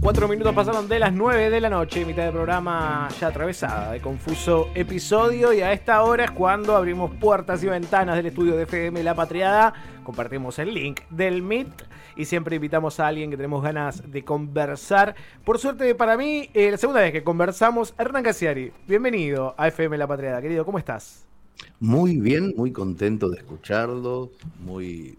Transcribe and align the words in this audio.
Cuatro 0.00 0.28
minutos 0.28 0.54
pasaron 0.54 0.88
de 0.88 0.98
las 0.98 1.12
nueve 1.12 1.50
de 1.50 1.60
la 1.60 1.68
noche, 1.68 2.06
mitad 2.06 2.22
del 2.22 2.32
programa 2.32 3.06
ya 3.20 3.26
atravesada 3.26 3.92
de 3.92 4.00
confuso 4.00 4.70
episodio 4.74 5.52
y 5.52 5.60
a 5.60 5.72
esta 5.72 6.02
hora 6.04 6.24
es 6.24 6.30
cuando 6.30 6.74
abrimos 6.74 7.10
puertas 7.16 7.62
y 7.62 7.66
ventanas 7.66 8.16
del 8.16 8.26
estudio 8.26 8.56
de 8.56 8.62
FM 8.62 9.02
La 9.02 9.14
Patriada, 9.14 9.74
compartimos 10.04 10.58
el 10.58 10.72
link 10.72 11.02
del 11.10 11.42
Meet 11.42 11.86
y 12.16 12.24
siempre 12.24 12.56
invitamos 12.56 12.98
a 12.98 13.08
alguien 13.08 13.28
que 13.28 13.36
tenemos 13.36 13.62
ganas 13.62 14.10
de 14.10 14.24
conversar. 14.24 15.16
Por 15.44 15.58
suerte 15.58 15.94
para 15.94 16.16
mí, 16.16 16.48
eh, 16.54 16.70
la 16.70 16.78
segunda 16.78 17.02
vez 17.02 17.12
que 17.12 17.22
conversamos, 17.22 17.94
Hernán 17.98 18.22
Casiari, 18.22 18.72
bienvenido 18.88 19.54
a 19.58 19.68
FM 19.68 19.98
La 19.98 20.06
Patriada, 20.06 20.40
querido, 20.40 20.64
¿cómo 20.64 20.78
estás? 20.78 21.33
Muy 21.80 22.18
bien, 22.18 22.54
muy 22.56 22.72
contento 22.72 23.28
de 23.28 23.38
escucharlo, 23.38 24.30
muy 24.60 25.18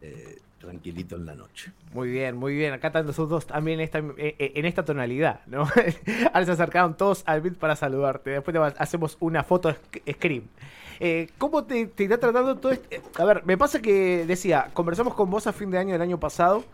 eh, 0.00 0.38
tranquilito 0.58 1.16
en 1.16 1.26
la 1.26 1.34
noche. 1.34 1.72
Muy 1.92 2.10
bien, 2.10 2.36
muy 2.36 2.54
bien. 2.54 2.72
Acá 2.72 2.88
están 2.88 3.06
nosotros 3.06 3.28
dos 3.28 3.46
también 3.46 3.80
en 3.80 3.84
esta, 3.84 3.98
eh, 4.16 4.36
eh, 4.38 4.82
tonalidad, 4.84 5.40
¿no? 5.46 5.68
Ahora 6.32 6.46
se 6.46 6.52
acercaron 6.52 6.96
todos 6.96 7.22
al 7.26 7.40
beat 7.40 7.56
para 7.56 7.76
saludarte. 7.76 8.30
Después 8.30 8.56
hacemos 8.78 9.16
una 9.20 9.44
foto 9.44 9.74
scream. 10.10 10.44
¿Cómo 11.36 11.64
te, 11.64 11.86
te, 11.86 12.04
está 12.04 12.18
tratando 12.18 12.56
todo 12.56 12.72
esto? 12.72 12.88
A 13.18 13.24
ver, 13.24 13.44
me 13.44 13.56
pasa 13.56 13.80
que 13.80 14.24
decía, 14.26 14.70
conversamos 14.72 15.14
con 15.14 15.30
vos 15.30 15.46
a 15.46 15.52
fin 15.52 15.70
de 15.70 15.78
año 15.78 15.92
del 15.92 16.02
año 16.02 16.18
pasado. 16.18 16.64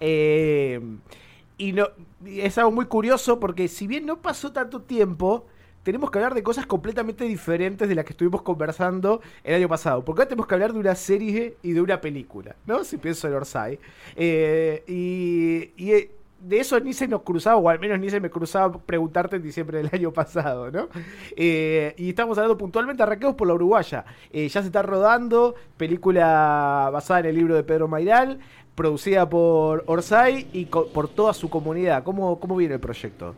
y 0.00 1.72
no, 1.72 1.88
es 2.26 2.58
algo 2.58 2.70
muy 2.70 2.86
curioso 2.86 3.40
porque 3.40 3.68
si 3.68 3.86
bien 3.86 4.06
no 4.06 4.20
pasó 4.20 4.52
tanto 4.52 4.82
tiempo, 4.82 5.46
tenemos 5.84 6.10
que 6.10 6.18
hablar 6.18 6.34
de 6.34 6.42
cosas 6.42 6.66
completamente 6.66 7.24
diferentes 7.24 7.88
de 7.88 7.94
las 7.94 8.04
que 8.04 8.14
estuvimos 8.14 8.42
conversando 8.42 9.20
el 9.44 9.54
año 9.54 9.68
pasado. 9.68 10.04
Porque 10.04 10.22
ahora 10.22 10.30
tenemos 10.30 10.48
que 10.48 10.54
hablar 10.54 10.72
de 10.72 10.80
una 10.80 10.94
serie 10.94 11.56
y 11.62 11.72
de 11.72 11.80
una 11.80 12.00
película, 12.00 12.56
¿no? 12.66 12.82
Si 12.82 12.96
pienso 12.96 13.28
en 13.28 13.34
Orsay. 13.34 13.78
Eh, 14.16 14.82
y, 14.88 15.92
eh, 15.92 16.10
de 16.40 16.58
eso 16.58 16.78
ni 16.80 16.92
se 16.92 17.08
nos 17.08 17.22
cruzaba, 17.22 17.56
o 17.56 17.68
al 17.68 17.78
menos 17.78 17.98
ni 17.98 18.10
se 18.10 18.20
me 18.20 18.28
cruzaba 18.28 18.78
preguntarte 18.78 19.36
en 19.36 19.42
diciembre 19.42 19.78
del 19.78 19.90
año 19.92 20.10
pasado, 20.12 20.70
¿no? 20.70 20.88
Eh, 21.36 21.94
y 21.96 22.10
estamos 22.10 22.36
hablando 22.36 22.58
puntualmente, 22.58 23.02
arranquemos 23.02 23.34
por 23.34 23.46
la 23.46 23.54
Uruguaya. 23.54 24.04
ya 24.32 24.48
se 24.48 24.66
está 24.66 24.82
rodando, 24.82 25.54
película 25.76 26.90
basada 26.92 27.20
en 27.20 27.26
el 27.26 27.36
libro 27.36 27.54
de 27.54 27.62
Pedro 27.62 27.88
Mairal, 27.88 28.40
producida 28.74 29.28
por 29.28 29.84
Orsay 29.86 30.48
y 30.52 30.66
por 30.66 31.08
toda 31.08 31.32
su 31.32 31.48
comunidad. 31.48 32.02
¿Cómo, 32.04 32.40
cómo 32.40 32.56
viene 32.56 32.74
el 32.74 32.80
proyecto? 32.80 33.34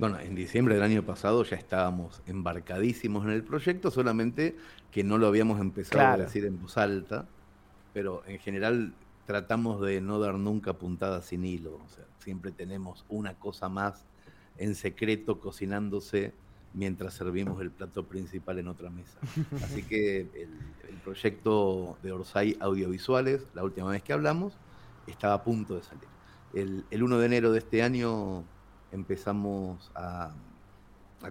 Bueno, 0.00 0.18
en 0.18 0.34
diciembre 0.34 0.76
del 0.76 0.82
año 0.82 1.02
pasado 1.02 1.44
ya 1.44 1.56
estábamos 1.56 2.22
embarcadísimos 2.26 3.26
en 3.26 3.32
el 3.32 3.44
proyecto, 3.44 3.90
solamente 3.90 4.56
que 4.90 5.04
no 5.04 5.18
lo 5.18 5.26
habíamos 5.26 5.60
empezado 5.60 6.14
a 6.14 6.16
decir 6.16 6.46
en 6.46 6.58
voz 6.58 6.78
alta, 6.78 7.26
pero 7.92 8.22
en 8.26 8.38
general 8.38 8.94
tratamos 9.26 9.82
de 9.82 10.00
no 10.00 10.18
dar 10.18 10.36
nunca 10.36 10.72
puntada 10.72 11.20
sin 11.20 11.44
hilo, 11.44 11.74
o 11.84 11.88
sea, 11.90 12.06
siempre 12.18 12.50
tenemos 12.50 13.04
una 13.10 13.34
cosa 13.34 13.68
más 13.68 14.06
en 14.56 14.74
secreto 14.74 15.38
cocinándose 15.38 16.32
mientras 16.72 17.12
servimos 17.12 17.60
el 17.60 17.70
plato 17.70 18.06
principal 18.06 18.58
en 18.58 18.68
otra 18.68 18.88
mesa. 18.88 19.18
Así 19.62 19.82
que 19.82 20.20
el, 20.20 20.48
proyecto 21.04 21.98
de 22.02 22.12
Orsay 22.12 22.56
Audiovisuales, 22.58 23.42
la 23.52 23.64
última 23.64 23.90
vez 23.90 24.02
que 24.02 24.14
hablamos, 24.14 24.54
estaba 25.06 25.34
a 25.34 25.44
punto 25.44 25.74
de 25.74 25.82
salir. 25.82 26.08
El, 26.54 26.86
el 26.90 27.02
1 27.02 27.18
de 27.18 27.26
enero 27.26 27.52
de 27.52 27.58
este 27.58 27.82
año 27.82 28.44
empezamos 28.92 29.90
a, 29.94 30.32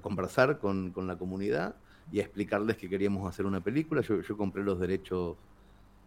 conversar 0.02 0.60
con, 0.60 0.94
la 1.08 1.18
comunidad 1.18 1.76
y 2.12 2.20
a 2.20 2.24
explicarles 2.24 2.78
que 2.78 2.90
queríamos 2.90 3.28
hacer 3.28 3.46
una 3.46 3.62
película. 3.62 4.02
Yo, 4.02 4.38
compré 4.38 4.64
los 4.64 4.80
derechos 4.80 5.38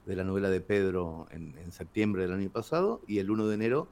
de 0.07 0.17
la 0.17 0.25
novela 0.25 0.51
de 0.51 0.61
Pedro 0.61 1.27
en, 1.31 1.73
septiembre 1.73 2.23
del 2.23 2.33
año 2.33 2.51
pasado 2.51 3.01
y 3.07 3.19
el 3.19 3.31
1 3.31 3.47
de 3.47 3.55
enero 3.55 3.89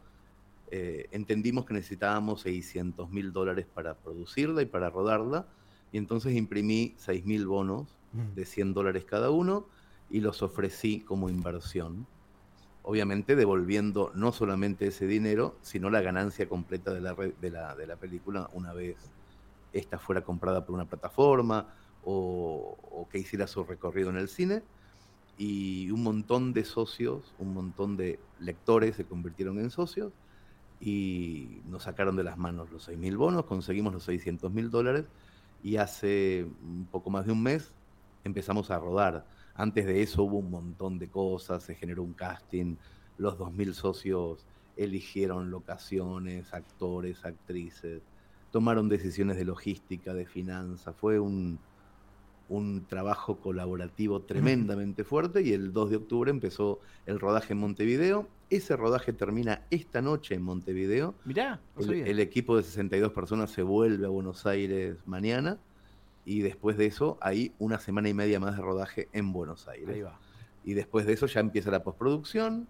eh, 0.71 1.09
entendimos 1.11 1.65
que 1.65 1.75
necesitábamos 1.75 2.43
600 2.43 3.11
mil 3.11 3.33
dólares 3.33 3.67
para 3.73 3.95
producirla 3.95 4.63
y 4.63 4.67
para 4.67 4.91
rodarla 4.91 5.47
y 5.91 5.99
entonces 5.99 6.37
imprimí 6.37 6.95
6 6.99 7.25
mil 7.25 7.47
bonos 7.47 7.97
mm. 8.13 8.35
de 8.35 8.45
100 8.45 8.75
dólares 8.75 9.05
cada 9.05 9.31
uno 9.31 9.67
y 10.11 10.21
los 10.21 10.43
ofrecí 10.43 11.01
como 11.01 11.29
inversión 11.29 12.07
obviamente 12.83 13.37
devolviendo 13.37 14.11
no 14.15 14.33
solamente 14.33 14.87
ese 14.89 15.07
dinero, 15.07 15.57
sino 15.63 15.91
la 15.91 16.01
ganancia 16.01 16.49
completa 16.49 16.93
de 16.93 17.01
la, 17.01 17.15
de 17.15 17.51
la, 17.51 17.75
de 17.75 17.87
la 17.87 17.97
película 17.97 18.49
una 18.53 18.73
vez 18.73 18.97
esta 19.73 19.99
fuera 19.99 20.23
comprada 20.23 20.65
por 20.65 20.75
una 20.75 20.87
plataforma 20.87 21.69
o, 22.05 23.07
que 23.11 23.19
hiciera 23.19 23.47
su 23.47 23.65
recorrido 23.65 24.11
en 24.11 24.17
el 24.17 24.29
cine. 24.29 24.63
Y 25.39 25.91
un 25.91 26.03
montón 26.03 26.53
de 26.53 26.65
socios, 26.65 27.35
un 27.39 27.55
montón 27.55 27.97
de 27.97 28.19
lectores 28.41 28.97
se 28.97 29.05
convirtieron 29.05 29.59
en 29.59 29.71
socios 29.71 30.13
y 30.81 31.61
nos 31.67 31.85
sacaron 31.85 32.17
de 32.17 32.25
las 32.25 32.37
manos 32.37 32.71
los 32.71 32.89
6.000 32.89 33.17
bonos, 33.17 33.45
conseguimos 33.47 33.93
los 33.93 34.03
600 34.05 34.53
mil 34.53 34.71
dólares 34.71 35.07
y 35.63 35.77
hace 35.77 36.47
un 36.63 36.87
poco 36.91 37.11
más 37.11 37.27
de 37.27 37.33
un 37.33 37.43
mes 37.43 37.73
empezamos 38.25 38.71
a 38.71 38.79
rodar 38.79 39.27
antes 39.61 39.85
de 39.85 40.03
eso 40.03 40.25
hubo 40.25 40.39
un 40.39 40.51
montón 40.51 40.99
de 40.99 41.09
cosas, 41.09 41.63
se 41.63 41.75
generó 41.75 42.03
un 42.03 42.15
casting, 42.15 42.77
los 43.19 43.37
2.000 43.39 43.73
socios 43.75 44.47
eligieron 44.77 45.51
locaciones, 45.51 46.55
actores, 46.55 47.25
actrices, 47.27 48.01
tomaron 48.51 48.89
decisiones 48.89 49.37
de 49.37 49.45
logística, 49.45 50.15
de 50.15 50.25
finanzas, 50.25 50.97
fue 50.97 51.21
un, 51.21 51.59
un 52.49 52.87
trabajo 52.87 53.37
colaborativo 53.37 54.23
tremendamente 54.23 55.05
fuerte 55.05 55.43
y 55.43 55.53
el 55.53 55.75
2 55.75 55.91
de 55.91 55.97
octubre 55.97 56.31
empezó 56.31 56.81
el 57.05 57.21
rodaje 57.21 57.53
en 57.53 57.59
Montevideo. 57.59 58.29
Ese 58.49 58.77
rodaje 58.77 59.13
termina 59.13 59.67
esta 59.71 60.01
noche 60.01 60.35
en 60.35 60.43
Montevideo. 60.43 61.15
Mirá, 61.27 61.61
el, 61.79 61.91
el, 61.91 62.19
equipo 62.19 62.57
de 62.57 62.63
62 62.63 63.13
personas 63.13 63.51
se 63.51 63.63
vuelve 63.63 64.07
a 64.07 64.09
Buenos 64.09 64.47
Aires 64.47 65.07
mañana 65.07 65.59
y 66.25 66.41
después 66.41 66.77
de 66.77 66.87
eso 66.87 67.19
hay 67.21 67.53
una 67.59 67.79
semana 67.79 68.09
y 68.09 68.15
media 68.15 68.41
más 68.41 68.57
de 68.57 68.63
rodaje 68.63 69.09
en 69.13 69.33
Buenos 69.33 69.69
Aires. 69.69 69.89
Ahí 69.95 70.03
va. 70.03 70.19
Y 70.65 70.75
después 70.75 71.07
de 71.07 71.15
eso 71.15 71.27
ya 71.27 71.41
empieza 71.41 71.71
la 71.71 71.83
postproducción 71.83 72.69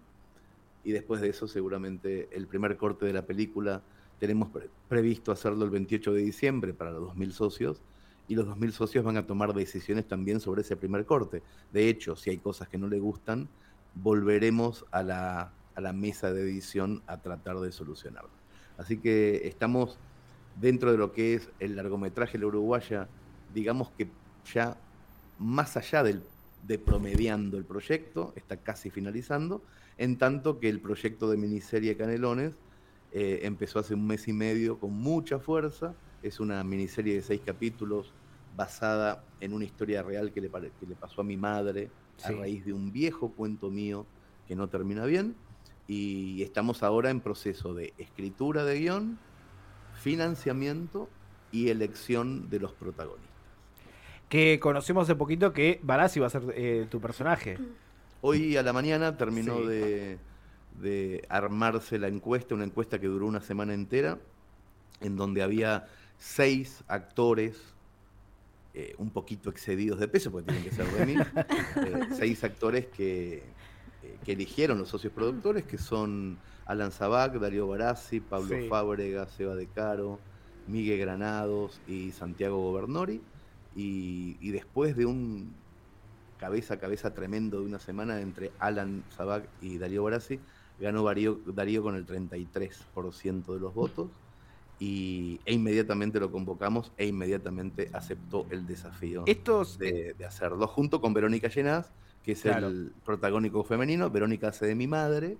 y 0.83 0.91
después 0.91 1.21
de 1.21 1.29
eso 1.29 1.47
seguramente 1.47 2.29
el 2.31 2.47
primer 2.47 2.77
corte 2.77 3.05
de 3.05 3.13
la 3.13 3.25
película 3.25 3.81
tenemos 4.19 4.49
previsto 4.87 5.31
hacerlo 5.31 5.65
el 5.65 5.71
28 5.71 6.13
de 6.13 6.21
diciembre 6.21 6.73
para 6.73 6.91
los 6.91 7.13
2.000 7.15 7.31
socios 7.31 7.81
y 8.27 8.35
los 8.35 8.47
2.000 8.47 8.71
socios 8.71 9.03
van 9.03 9.17
a 9.17 9.25
tomar 9.25 9.53
decisiones 9.53 10.07
también 10.07 10.39
sobre 10.39 10.61
ese 10.61 10.77
primer 10.77 11.05
corte. 11.05 11.41
De 11.73 11.89
hecho, 11.89 12.15
si 12.15 12.29
hay 12.29 12.37
cosas 12.37 12.69
que 12.69 12.77
no 12.77 12.87
le 12.87 12.99
gustan, 12.99 13.49
volveremos 13.95 14.85
a 14.91 15.03
la, 15.03 15.51
a 15.75 15.81
la 15.81 15.91
mesa 15.91 16.31
de 16.31 16.41
edición 16.43 17.01
a 17.07 17.17
tratar 17.17 17.59
de 17.59 17.71
solucionarlo. 17.71 18.29
Así 18.77 18.97
que 18.97 19.47
estamos 19.47 19.97
dentro 20.59 20.91
de 20.91 20.97
lo 20.97 21.11
que 21.11 21.33
es 21.33 21.49
el 21.59 21.75
largometraje 21.75 22.37
La 22.37 22.45
Uruguaya 22.45 23.09
digamos 23.53 23.91
que 23.91 24.07
ya 24.53 24.77
más 25.39 25.75
allá 25.77 26.03
del, 26.03 26.21
de 26.67 26.77
promediando 26.77 27.57
el 27.57 27.65
proyecto, 27.65 28.33
está 28.35 28.57
casi 28.57 28.89
finalizando, 28.89 29.61
en 29.97 30.17
tanto 30.17 30.59
que 30.59 30.69
el 30.69 30.79
proyecto 30.79 31.29
de 31.29 31.37
miniserie 31.37 31.97
Canelones 31.97 32.53
eh, 33.11 33.39
empezó 33.43 33.79
hace 33.79 33.93
un 33.93 34.05
mes 34.05 34.27
y 34.27 34.33
medio 34.33 34.79
con 34.79 34.93
mucha 34.93 35.39
fuerza, 35.39 35.93
es 36.21 36.39
una 36.39 36.63
miniserie 36.63 37.15
de 37.15 37.21
seis 37.21 37.41
capítulos 37.43 38.13
basada 38.55 39.23
en 39.39 39.53
una 39.53 39.65
historia 39.65 40.03
real 40.03 40.31
que 40.31 40.41
le, 40.41 40.49
que 40.49 40.85
le 40.87 40.95
pasó 40.95 41.21
a 41.21 41.23
mi 41.23 41.37
madre 41.37 41.89
a 42.23 42.31
raíz 42.31 42.65
de 42.65 42.73
un 42.73 42.91
viejo 42.91 43.31
cuento 43.31 43.69
mío 43.69 44.05
que 44.47 44.55
no 44.55 44.67
termina 44.67 45.05
bien, 45.05 45.35
y 45.87 46.43
estamos 46.43 46.83
ahora 46.83 47.09
en 47.09 47.19
proceso 47.19 47.73
de 47.73 47.93
escritura 47.97 48.63
de 48.63 48.79
guion, 48.79 49.17
financiamiento 49.95 51.09
y 51.51 51.69
elección 51.69 52.49
de 52.49 52.59
los 52.59 52.73
protagonistas 52.73 53.30
que 54.31 54.61
conocimos 54.61 55.03
hace 55.03 55.15
poquito 55.15 55.51
que 55.51 55.81
Barassi 55.83 56.21
va 56.21 56.27
a 56.27 56.29
ser 56.29 56.43
eh, 56.55 56.87
tu 56.89 57.01
personaje. 57.01 57.57
Hoy 58.21 58.55
a 58.55 58.63
la 58.63 58.71
mañana 58.71 59.17
terminó 59.17 59.59
de, 59.59 60.19
armarse 61.27 61.99
la 61.99 62.07
encuesta, 62.07 62.55
una 62.55 62.63
encuesta 62.63 62.97
que 62.97 63.07
duró 63.07 63.27
una 63.27 63.41
semana 63.41 63.73
entera, 63.73 64.19
en 65.01 65.17
donde 65.17 65.43
había 65.43 65.85
seis 66.17 66.81
actores 66.87 67.61
eh, 68.73 68.95
un 68.99 69.09
poquito 69.09 69.49
excedidos 69.49 69.99
de 69.99 70.07
peso, 70.07 70.31
porque 70.31 70.53
tienen 70.53 70.63
que 70.63 70.71
ser 70.71 70.87
de 70.87 71.05
mí, 71.05 71.15
eh, 71.85 72.07
seis 72.15 72.41
actores 72.45 72.85
que, 72.85 73.43
que, 74.23 74.31
eligieron 74.31 74.77
los 74.77 74.87
socios 74.87 75.11
productores, 75.11 75.65
que 75.65 75.77
son 75.77 76.37
Alan 76.65 76.93
Sabac, 76.93 77.33
Darío 77.33 77.67
Barassi, 77.67 78.21
Pablo 78.21 78.55
Fábrega, 78.69 79.27
Seba 79.27 79.55
De 79.55 79.67
Caro, 79.67 80.19
Miguel 80.67 80.99
Granados 80.99 81.81
y 81.85 82.11
Santiago 82.11 82.61
Gobernori. 82.61 83.21
Y, 83.75 84.51
después 84.51 84.95
de 84.95 85.05
un 85.05 85.53
cabeza 86.37 86.73
a 86.73 86.79
cabeza 86.79 87.13
tremendo 87.13 87.59
de 87.59 87.67
una 87.67 87.79
semana 87.79 88.19
entre 88.19 88.51
Alan 88.57 89.03
Sabac 89.15 89.47
y 89.61 89.77
Darío 89.77 90.03
Barassi, 90.03 90.39
ganó 90.79 91.03
Darío, 91.03 91.39
Darío 91.45 91.83
con 91.83 91.95
el 91.95 92.07
33% 92.07 93.53
de 93.53 93.59
los 93.59 93.73
votos 93.75 94.09
y, 94.79 95.39
e 95.45 95.53
inmediatamente 95.53 96.19
lo 96.19 96.31
convocamos 96.31 96.91
e 96.97 97.05
inmediatamente 97.05 97.91
aceptó 97.93 98.47
el 98.49 98.65
desafío 98.65 99.23
de, 99.25 100.15
hacerlo, 100.27 100.67
junto 100.67 100.99
con 100.99 101.13
Verónica 101.13 101.47
Llenaz, 101.49 101.91
que 102.23 102.31
es 102.31 102.43
el 102.45 102.91
protagónico 103.05 103.63
femenino, 103.63 104.09
Verónica 104.09 104.47
hace 104.47 104.65
de 104.65 104.73
mi 104.73 104.87
madre 104.87 105.37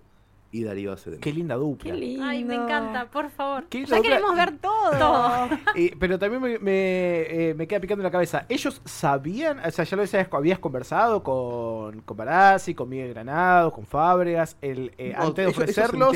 y 0.52 0.64
Darío 0.64 0.92
hace 0.92 1.12
de 1.12 1.20
Qué 1.20 1.32
linda 1.32 1.56
dupla. 1.56 1.92
Qué 1.92 1.98
lindo. 1.98 2.26
Ay, 2.26 2.44
me 2.44 2.56
encanta, 2.56 3.10
por 3.10 3.30
favor. 3.30 3.66
ya 3.70 4.02
queremos 4.02 4.36
ver 4.36 4.58
todo. 4.58 5.50
pero 6.00 6.20
también 6.20 6.42
me, 6.62 6.72
eh, 6.72 7.54
me, 7.56 7.68
queda 7.68 7.80
picando 7.80 8.02
en 8.02 8.06
la 8.06 8.12
cabeza. 8.12 8.46
¿Ellos 8.50 8.82
sabían, 8.84 9.60
o 9.60 9.72
sea, 9.72 9.86
ya 9.86 9.96
lo 9.96 10.02
decías, 10.02 10.28
habías 10.32 10.60
conversado 10.60 11.24
con, 11.24 12.02
con 12.02 12.18
Barazzi, 12.18 12.76
con 12.76 12.90
Miguel 12.90 13.10
Granado, 13.10 13.72
con 13.72 13.86
Fábregas, 13.86 14.58
el, 14.62 14.92
eh, 14.98 15.14
antes 15.16 15.46
de 15.46 15.52
ofrecerlos? 15.52 16.16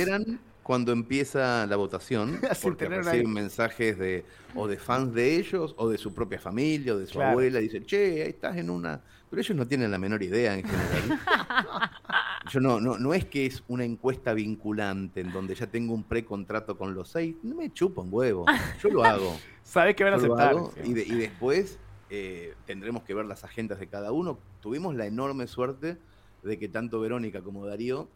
cuando 0.65 0.91
empieza 0.91 1.67
la 1.67 1.75
votación, 1.75 2.39
porque 2.63 2.89
reciben 2.89 3.31
mensajes 3.31 3.99
de 3.99 4.25
o 4.55 4.67
de 4.67 4.77
fans 4.77 5.13
de 5.13 5.35
ellos, 5.35 5.75
o 5.77 5.87
de 5.89 5.99
su 5.99 6.11
propia 6.11 6.39
familia, 6.39 6.95
o 6.95 6.97
de 6.97 7.05
su 7.05 7.21
abuela, 7.21 7.59
y 7.59 7.65
dicen, 7.65 7.85
che, 7.85 8.23
ahí 8.23 8.29
estás 8.29 8.57
en 8.57 8.71
una... 8.71 8.99
Pero 9.29 9.41
ellos 9.41 9.55
no 9.55 9.67
tienen 9.67 9.91
la 9.91 9.99
menor 9.99 10.23
idea 10.23 10.55
en 10.55 10.63
general. 10.63 11.19
Yo 12.51 12.59
no, 12.59 12.79
no, 12.79 12.97
no 12.97 13.13
es 13.13 13.25
que 13.25 13.45
es 13.45 13.63
una 13.67 13.83
encuesta 13.83 14.33
vinculante 14.33 15.21
en 15.21 15.31
donde 15.31 15.55
ya 15.55 15.67
tengo 15.67 15.93
un 15.93 16.03
precontrato 16.03 16.77
con 16.77 16.93
los 16.93 17.09
seis, 17.09 17.35
no 17.43 17.55
me 17.55 17.71
chupo 17.71 18.01
un 18.01 18.09
huevo, 18.11 18.45
yo 18.81 18.89
lo 18.89 19.03
hago. 19.03 19.35
Sabes 19.63 19.95
que 19.95 20.03
van 20.03 20.13
a 20.13 20.17
aceptar. 20.17 20.55
y, 20.83 20.91
y, 20.91 21.15
después 21.15 21.79
eh, 22.09 22.53
tendremos 22.65 23.03
que 23.03 23.13
ver 23.13 23.25
las 23.25 23.43
agendas 23.43 23.79
de 23.79 23.87
cada 23.87 24.11
uno. 24.11 24.37
Tuvimos 24.61 24.95
la 24.95 25.05
enorme 25.05 25.47
suerte 25.47 25.97
de 26.43 26.59
que 26.59 26.69
tanto 26.69 26.99
Verónica 26.99 27.41
como 27.41 27.65
Darío 27.65 28.07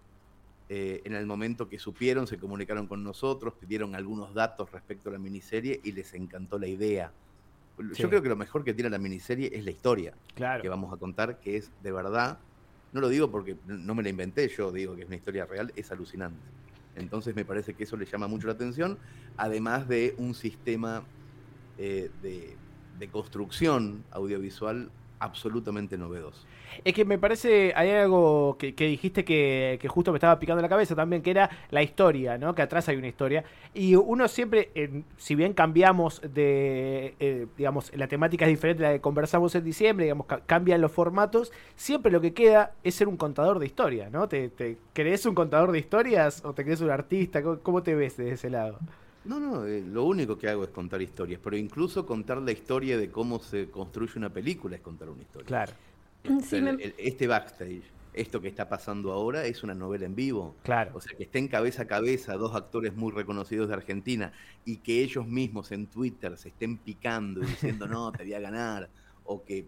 eh, 0.71 1.01
en 1.03 1.15
el 1.15 1.25
momento 1.25 1.67
que 1.67 1.79
supieron, 1.79 2.27
se 2.27 2.37
comunicaron 2.37 2.85
con 2.85 3.03
nosotros, 3.03 3.55
pidieron 3.59 3.95
algunos 3.95 4.35
datos 4.35 4.71
respecto 4.71 5.09
a 5.09 5.13
la 5.13 5.19
miniserie 5.19 5.81
y 5.83 5.93
les 5.93 6.13
encantó 6.13 6.59
la 6.59 6.67
idea. 6.67 7.11
Yo 7.95 8.09
creo 8.09 8.21
que 8.21 8.29
lo 8.29 8.35
mejor 8.35 8.63
que 8.63 8.73
tiene 8.75 8.89
la 8.89 8.99
miniserie 8.99 9.49
es 9.51 9.65
la 9.65 9.71
historia 9.71 10.13
que 10.35 10.69
vamos 10.69 10.93
a 10.93 10.97
contar, 10.97 11.39
que 11.39 11.57
es 11.57 11.71
de 11.81 11.91
verdad, 11.91 12.37
no 12.91 13.01
lo 13.01 13.09
digo 13.09 13.29
porque 13.29 13.55
no 13.65 13.95
me 13.95 14.03
la 14.03 14.09
inventé, 14.09 14.47
yo 14.49 14.71
digo 14.71 14.95
que 14.95 15.01
es 15.01 15.07
una 15.07 15.17
historia 15.17 15.45
real, 15.45 15.71
es 15.75 15.91
alucinante. 15.91 16.39
Entonces 16.95 17.35
me 17.35 17.45
parece 17.45 17.73
que 17.73 17.83
eso 17.83 17.95
le 17.97 18.05
llama 18.05 18.27
mucho 18.27 18.47
la 18.47 18.53
atención, 18.53 18.97
además 19.37 19.87
de 19.87 20.15
un 20.17 20.33
sistema 20.33 21.03
eh, 21.77 22.09
de 22.21 23.07
construcción 23.07 24.03
audiovisual 24.11 24.89
absolutamente 25.19 25.97
novedoso. 25.97 26.45
Es 26.83 26.93
que 26.93 27.03
me 27.03 27.17
parece, 27.17 27.73
hay 27.75 27.89
algo 27.91 28.57
que, 28.57 28.71
dijiste 28.71 29.25
que, 29.25 29.79
justo 29.89 30.11
me 30.11 30.17
estaba 30.17 30.39
picando 30.39 30.61
la 30.61 30.69
cabeza 30.69 30.95
también, 30.95 31.21
que 31.21 31.31
era 31.31 31.49
la 31.71 31.83
historia, 31.83 32.37
¿no? 32.37 32.55
Que 32.55 32.61
atrás 32.61 32.87
hay 32.89 32.97
una 32.97 33.07
historia. 33.07 33.43
Y 33.73 33.95
uno 33.95 34.27
siempre, 34.27 34.69
si 35.17 35.35
bien 35.35 35.53
cambiamos 35.53 36.21
de, 36.21 37.15
eh, 37.19 37.47
digamos, 37.57 37.91
la 37.95 38.07
temática 38.07 38.45
es 38.45 38.51
diferente 38.51 38.85
a 38.85 38.89
la 38.89 38.95
que 38.95 39.01
conversamos 39.01 39.53
en 39.55 39.63
diciembre, 39.63 40.05
digamos, 40.05 40.27
cambian 40.45 40.81
los 40.81 40.91
formatos, 40.91 41.51
siempre 41.75 42.11
lo 42.11 42.21
que 42.21 42.33
queda 42.33 42.73
es 42.83 42.95
ser 42.95 43.07
un 43.07 43.17
contador 43.17 43.59
de 43.59 43.65
historias, 43.65 44.11
¿no? 44.11 44.27
¿Te, 44.27 44.51
crees 44.93 45.25
un 45.25 45.35
contador 45.35 45.71
de 45.71 45.79
historias 45.79 46.43
o 46.45 46.53
te 46.53 46.63
crees 46.63 46.81
un 46.81 46.91
artista? 46.91 47.41
¿Cómo, 47.43 47.83
te 47.83 47.95
ves 47.95 48.17
de 48.17 48.31
ese 48.31 48.49
lado? 48.49 48.79
No, 49.25 49.39
no, 49.39 49.65
eh, 49.65 49.83
lo 49.85 50.05
único 50.05 50.37
que 50.37 50.49
hago 50.49 50.63
es 50.63 50.69
contar 50.69 51.01
historias, 51.01 51.39
pero 51.43 51.57
incluso 51.57 52.05
contar 52.05 52.41
la 52.41 52.51
historia 52.51 52.97
de 52.97 53.11
cómo 53.11 53.39
se 53.39 53.69
construye 53.69 54.13
una 54.15 54.29
película 54.31 54.75
es 54.75 54.81
contar 54.81 55.09
una 55.09 55.21
historia. 55.21 55.47
Claro 55.47 55.73
este 56.97 57.27
backstage, 57.27 57.83
esto 58.13 58.41
que 58.41 58.47
está 58.47 58.67
pasando 58.67 59.11
ahora, 59.11 59.45
es 59.45 59.63
una 59.63 59.73
novela 59.73 60.05
en 60.05 60.15
vivo. 60.15 60.55
Claro. 60.63 60.91
O 60.95 61.01
sea, 61.01 61.15
que 61.15 61.23
estén 61.23 61.47
cabeza 61.47 61.83
a 61.83 61.87
cabeza 61.87 62.33
dos 62.33 62.55
actores 62.55 62.95
muy 62.95 63.11
reconocidos 63.11 63.69
de 63.69 63.75
Argentina 63.75 64.31
y 64.65 64.77
que 64.77 65.01
ellos 65.03 65.27
mismos 65.27 65.71
en 65.71 65.87
Twitter 65.87 66.37
se 66.37 66.49
estén 66.49 66.77
picando 66.77 67.41
y 67.43 67.45
diciendo, 67.45 67.87
no, 67.87 68.11
te 68.11 68.23
voy 68.23 68.33
a 68.33 68.39
ganar. 68.39 68.89
O 69.23 69.43
que 69.43 69.67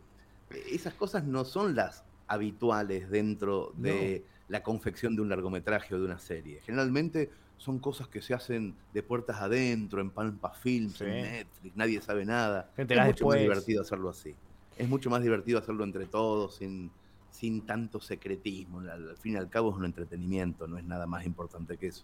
esas 0.69 0.93
cosas 0.93 1.23
no 1.23 1.45
son 1.45 1.75
las 1.75 2.03
habituales 2.27 3.09
dentro 3.09 3.73
de 3.77 4.25
la 4.47 4.63
confección 4.63 5.15
de 5.15 5.21
un 5.21 5.29
largometraje 5.29 5.95
o 5.95 5.99
de 5.99 6.05
una 6.05 6.19
serie. 6.19 6.61
Generalmente 6.61 7.29
son 7.61 7.79
cosas 7.79 8.07
que 8.07 8.21
se 8.21 8.33
hacen 8.33 8.75
de 8.93 9.03
puertas 9.03 9.39
adentro, 9.39 10.01
en 10.01 10.09
Pampa 10.09 10.51
Films, 10.51 10.99
en 11.01 11.21
Netflix, 11.21 11.75
nadie 11.75 12.01
sabe 12.01 12.25
nada. 12.25 12.71
es 12.75 12.87
mucho 12.87 13.27
más 13.27 13.39
divertido 13.39 13.81
hacerlo 13.81 14.09
así 14.09 14.35
es 14.81 14.89
mucho 14.89 15.09
más 15.09 15.21
divertido 15.21 15.59
hacerlo 15.59 15.83
entre 15.83 16.07
todos, 16.07 16.55
sin, 16.55 16.91
sin 17.29 17.65
tanto 17.65 18.01
secretismo. 18.01 18.79
Al, 18.79 19.15
fin 19.17 19.33
y 19.33 19.37
al 19.37 19.49
cabo 19.49 19.69
es 19.69 19.77
un 19.77 19.85
entretenimiento, 19.85 20.67
no 20.67 20.77
es 20.77 20.83
nada 20.83 21.05
más 21.05 21.25
importante 21.25 21.77
que 21.77 21.87
eso. 21.87 22.03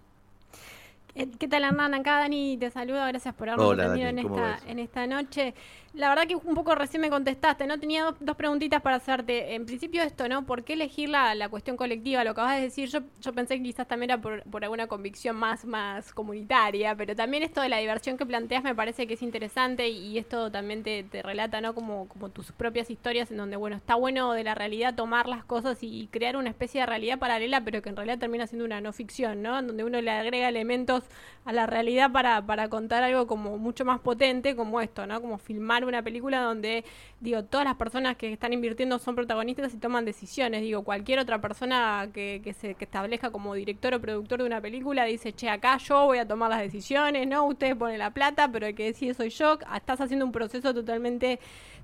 Eh, 1.17 1.27
¿Qué 1.39 1.47
tal 1.47 1.63
Hernán? 1.63 1.95
Acá 1.95 2.19
Dani 2.19 2.57
te 2.57 2.69
saluda, 2.69 3.07
gracias 3.07 3.33
por 3.33 3.49
habernos 3.49 3.75
tenido 3.75 4.07
en, 4.07 4.19
esta, 4.19 4.59
en 4.67 4.77
esta 4.77 5.07
noche. 5.07 5.55
La 5.93 6.09
verdad 6.09 6.27
que 6.27 6.35
un 6.35 6.53
poco 6.53 6.75
recién 6.75 7.01
me 7.01 7.09
contestaste, 7.09 7.65
¿no? 7.65 7.79
Tenía 7.79 8.13
dos, 8.19 8.35
preguntitas 8.35 8.83
para 8.83 8.97
hacerte. 8.97 9.55
En 9.55 9.65
principio 9.65 10.03
esto, 10.03 10.29
¿no? 10.29 10.45
¿Por 10.45 10.63
qué 10.63 10.73
elegir 10.73 11.09
la, 11.09 11.33
la 11.33 11.49
cuestión 11.49 11.75
colectiva? 11.75 12.23
Lo 12.23 12.31
acabas 12.31 12.57
de 12.57 12.61
decir, 12.61 12.87
yo, 12.89 12.99
yo 13.19 13.33
pensé 13.33 13.57
que 13.57 13.63
quizás 13.63 13.87
también 13.87 14.11
era 14.11 14.21
por, 14.21 14.43
por, 14.43 14.63
alguna 14.63 14.85
convicción 14.85 15.35
más, 15.35 15.65
más 15.65 16.13
comunitaria, 16.13 16.95
pero 16.95 17.15
también 17.15 17.41
esto 17.41 17.61
de 17.61 17.69
la 17.69 17.77
diversión 17.77 18.15
que 18.15 18.27
planteas 18.27 18.63
me 18.63 18.75
parece 18.75 19.07
que 19.07 19.15
es 19.15 19.23
interesante 19.23 19.89
y, 19.89 20.19
esto 20.19 20.51
también 20.51 20.83
te, 20.83 21.03
te, 21.03 21.23
relata, 21.23 21.61
¿no? 21.61 21.73
Como, 21.73 22.07
como 22.09 22.29
tus 22.29 22.51
propias 22.51 22.91
historias 22.91 23.31
en 23.31 23.37
donde, 23.37 23.55
bueno, 23.55 23.75
está 23.75 23.95
bueno 23.95 24.33
de 24.33 24.43
la 24.43 24.53
realidad 24.53 24.93
tomar 24.93 25.27
las 25.27 25.45
cosas 25.45 25.79
y, 25.81 26.09
crear 26.11 26.37
una 26.37 26.49
especie 26.49 26.81
de 26.81 26.85
realidad 26.85 27.17
paralela, 27.17 27.61
pero 27.61 27.81
que 27.81 27.89
en 27.89 27.95
realidad 27.95 28.19
termina 28.19 28.45
siendo 28.45 28.65
una 28.65 28.81
no 28.81 28.93
ficción, 28.93 29.41
¿no? 29.41 29.57
En 29.57 29.65
donde 29.65 29.83
uno 29.83 29.99
le 29.99 30.11
agrega 30.11 30.47
elementos 30.47 31.06
a 31.45 31.53
la 31.53 31.65
realidad 31.65 32.11
para, 32.11 32.45
para 32.45 32.67
contar 32.67 33.03
algo 33.03 33.25
como 33.25 33.57
mucho 33.57 33.85
más 33.85 33.99
potente 34.01 34.55
como 34.55 34.81
esto, 34.81 35.07
¿no? 35.07 35.21
Como 35.21 35.37
filmar 35.37 35.85
una 35.85 36.03
película 36.03 36.41
donde, 36.41 36.83
digo, 37.21 37.43
todas 37.43 37.65
las 37.65 37.75
personas 37.75 38.17
que 38.17 38.33
están 38.33 38.51
invirtiendo 38.51 38.99
son 38.99 39.15
protagonistas 39.15 39.73
y 39.73 39.77
toman 39.77 40.03
decisiones. 40.03 40.61
Digo, 40.61 40.83
cualquier 40.83 41.19
otra 41.19 41.39
persona 41.39 42.09
que, 42.13 42.41
que 42.43 42.53
se 42.53 42.75
que 42.75 42.85
establezca 42.85 43.31
como 43.31 43.53
director 43.53 43.93
o 43.93 44.01
productor 44.01 44.39
de 44.39 44.45
una 44.45 44.59
película 44.61 45.05
dice, 45.05 45.33
che, 45.33 45.49
acá 45.49 45.77
yo 45.77 46.05
voy 46.05 46.17
a 46.17 46.27
tomar 46.27 46.49
las 46.49 46.59
decisiones, 46.59 47.27
¿no? 47.27 47.45
Ustedes 47.45 47.75
ponen 47.75 47.99
la 47.99 48.11
plata, 48.11 48.51
pero 48.51 48.67
el 48.67 48.75
que 48.75 48.85
decide 48.85 49.13
soy 49.13 49.29
yo. 49.29 49.57
Estás 49.73 50.01
haciendo 50.01 50.25
un 50.25 50.31
proceso 50.31 50.73
totalmente 50.73 51.39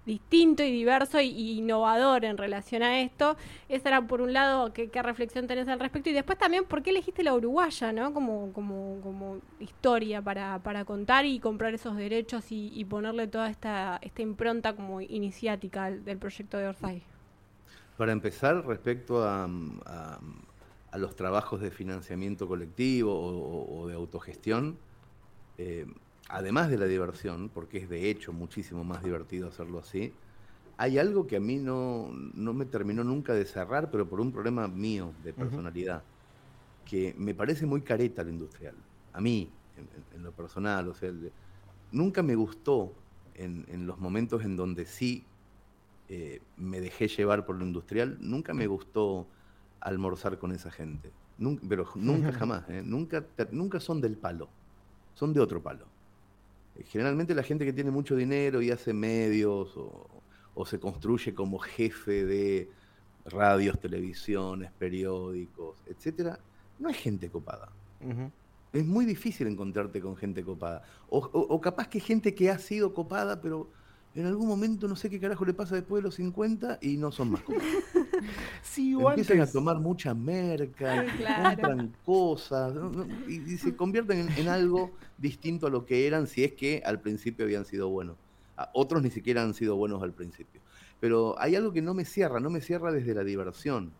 distinto 0.05 0.63
y 0.63 0.71
diverso 0.71 1.19
y, 1.21 1.59
innovador 1.59 2.25
en 2.25 2.37
relación 2.37 2.83
a 2.83 3.01
esto. 3.01 3.37
Esa 3.69 3.89
era 3.89 4.07
por 4.07 4.21
un 4.21 4.33
lado 4.33 4.73
qué, 4.73 4.89
reflexión 5.01 5.47
tenés 5.47 5.67
al 5.67 5.79
respecto 5.79 6.09
y 6.09 6.13
después 6.13 6.37
también 6.37 6.65
por 6.65 6.81
qué 6.81 6.91
elegiste 6.91 7.23
la 7.23 7.33
uruguaya, 7.33 7.91
¿no? 7.91 8.13
Como, 8.13 8.51
como, 8.53 8.99
como 9.01 9.39
historia 9.59 10.21
para, 10.21 10.59
para 10.59 10.85
contar 10.85 11.25
y 11.25 11.39
comprar 11.39 11.73
esos 11.73 11.95
derechos 11.95 12.45
y, 12.49 12.83
ponerle 12.85 13.27
toda 13.27 13.49
esta, 13.49 13.97
esta 14.01 14.21
impronta 14.21 14.75
como 14.75 15.01
iniciática 15.01 15.89
del 15.89 16.17
proyecto 16.17 16.57
de 16.57 16.67
Orsay. 16.67 17.03
Para 17.97 18.11
empezar, 18.11 18.65
respecto 18.65 19.23
a, 19.23 19.47
a, 19.85 20.97
los 20.97 21.15
trabajos 21.15 21.61
de 21.61 21.71
financiamiento 21.71 22.47
colectivo 22.47 23.13
o, 23.13 23.87
de 23.87 23.95
autogestión, 23.95 24.77
eh, 25.57 25.85
además 26.33 26.69
de 26.71 26.79
la 26.79 26.85
diversión, 26.85 27.49
porque 27.53 27.77
es 27.77 27.89
de 27.89 28.09
hecho 28.09 28.33
muchísimo 28.33 28.83
más 28.83 29.03
divertido 29.03 29.47
hacerlo 29.47 29.77
así, 29.77 30.11
hay 30.77 30.97
algo 30.97 31.27
que 31.27 31.35
a 31.35 31.39
mí 31.39 31.57
no, 31.57 32.09
no 32.33 32.53
me 32.53 32.65
terminó 32.65 33.03
nunca 33.03 33.33
de 33.33 33.45
cerrar, 33.45 33.91
pero 33.91 34.09
por 34.09 34.19
un 34.19 34.31
problema 34.31 34.67
mío 34.67 35.13
de 35.23 35.31
personalidad, 35.31 36.01
que 36.85 37.13
me 37.19 37.35
parece 37.35 37.67
muy 37.67 37.81
careta 37.81 38.23
lo 38.23 38.31
industrial. 38.31 38.73
A 39.13 39.21
mí, 39.21 39.47
en, 40.15 40.23
lo 40.23 40.31
personal, 40.31 40.87
o 40.87 40.95
sea, 40.95 41.11
nunca 41.91 42.23
me 42.23 42.33
gustó 42.33 42.95
en, 43.35 43.85
los 43.85 43.99
momentos 43.99 44.43
en 44.43 44.55
donde 44.55 44.87
sí 44.87 45.23
eh, 46.09 46.41
me 46.57 46.81
dejé 46.81 47.09
llevar 47.09 47.45
por 47.45 47.57
lo 47.57 47.63
industrial, 47.63 48.17
nunca 48.19 48.55
me 48.55 48.65
gustó 48.65 49.27
almorzar 49.81 50.39
con 50.39 50.51
esa 50.51 50.71
gente. 50.71 51.11
Nunca, 51.37 51.63
pero 51.69 51.87
nunca 51.93 52.31
jamás, 52.33 52.67
¿eh? 52.69 52.81
nunca, 52.83 53.23
nunca 53.51 53.79
son 53.79 54.01
del 54.01 54.17
palo, 54.17 54.49
son 55.13 55.31
de 55.31 55.39
otro 55.39 55.61
palo. 55.61 55.93
Generalmente 56.85 57.35
la 57.35 57.43
gente 57.43 57.65
que 57.65 57.73
tiene 57.73 57.91
mucho 57.91 58.15
dinero 58.15 58.61
y 58.61 58.71
hace 58.71 58.93
medios 58.93 59.75
o, 59.77 60.65
se 60.65 60.79
construye 60.79 61.33
como 61.33 61.59
jefe 61.59 62.25
de 62.25 62.69
radios, 63.25 63.79
televisiones, 63.79 64.71
periódicos, 64.71 65.77
etcétera, 65.85 66.39
no 66.79 66.89
es 66.89 66.97
gente 66.97 67.29
copada. 67.29 67.71
Es 68.73 68.85
muy 68.85 69.05
difícil 69.05 69.47
encontrarte 69.47 70.01
con 70.01 70.15
gente 70.15 70.43
copada. 70.43 70.83
O, 71.09 71.61
capaz 71.61 71.87
que 71.87 71.99
gente 71.99 72.33
que 72.33 72.49
ha 72.49 72.57
sido 72.57 72.93
copada, 72.93 73.39
pero 73.39 73.69
en 74.15 74.25
algún 74.25 74.47
momento 74.47 74.87
no 74.87 74.95
sé 74.95 75.09
qué 75.09 75.19
carajo 75.19 75.45
le 75.45 75.53
pasa 75.53 75.75
después 75.75 76.01
de 76.01 76.07
los 76.07 76.15
50 76.15 76.79
y 76.81 76.97
no 76.97 77.11
son 77.11 77.31
más 77.31 77.41
sí, 78.61 78.93
Empiezan 78.93 79.41
a 79.41 79.47
tomar 79.47 79.79
mucha 79.79 80.13
merca, 80.13 81.05
compran 81.43 81.93
cosas 82.05 82.73
y, 83.27 83.57
se 83.57 83.75
convierten 83.75 84.29
en, 84.37 84.47
algo 84.47 84.91
distinto 85.17 85.67
a 85.67 85.69
lo 85.69 85.85
que 85.85 86.07
eran 86.07 86.27
si 86.27 86.43
es 86.43 86.53
que 86.53 86.81
al 86.85 86.99
principio 87.01 87.45
habían 87.45 87.65
sido 87.65 87.89
buenos. 87.89 88.17
otros 88.73 89.01
ni 89.01 89.09
siquiera 89.09 89.41
han 89.41 89.53
sido 89.53 89.75
buenos 89.75 90.01
al 90.03 90.13
principio. 90.13 90.61
Pero 90.99 91.35
hay 91.39 91.55
algo 91.55 91.73
que 91.73 91.81
no 91.81 91.93
me 91.93 92.05
cierra, 92.05 92.39
no 92.39 92.49
me 92.49 92.61
cierra 92.61 92.91
desde 92.91 93.13
la 93.13 93.23
diversión. 93.23 93.91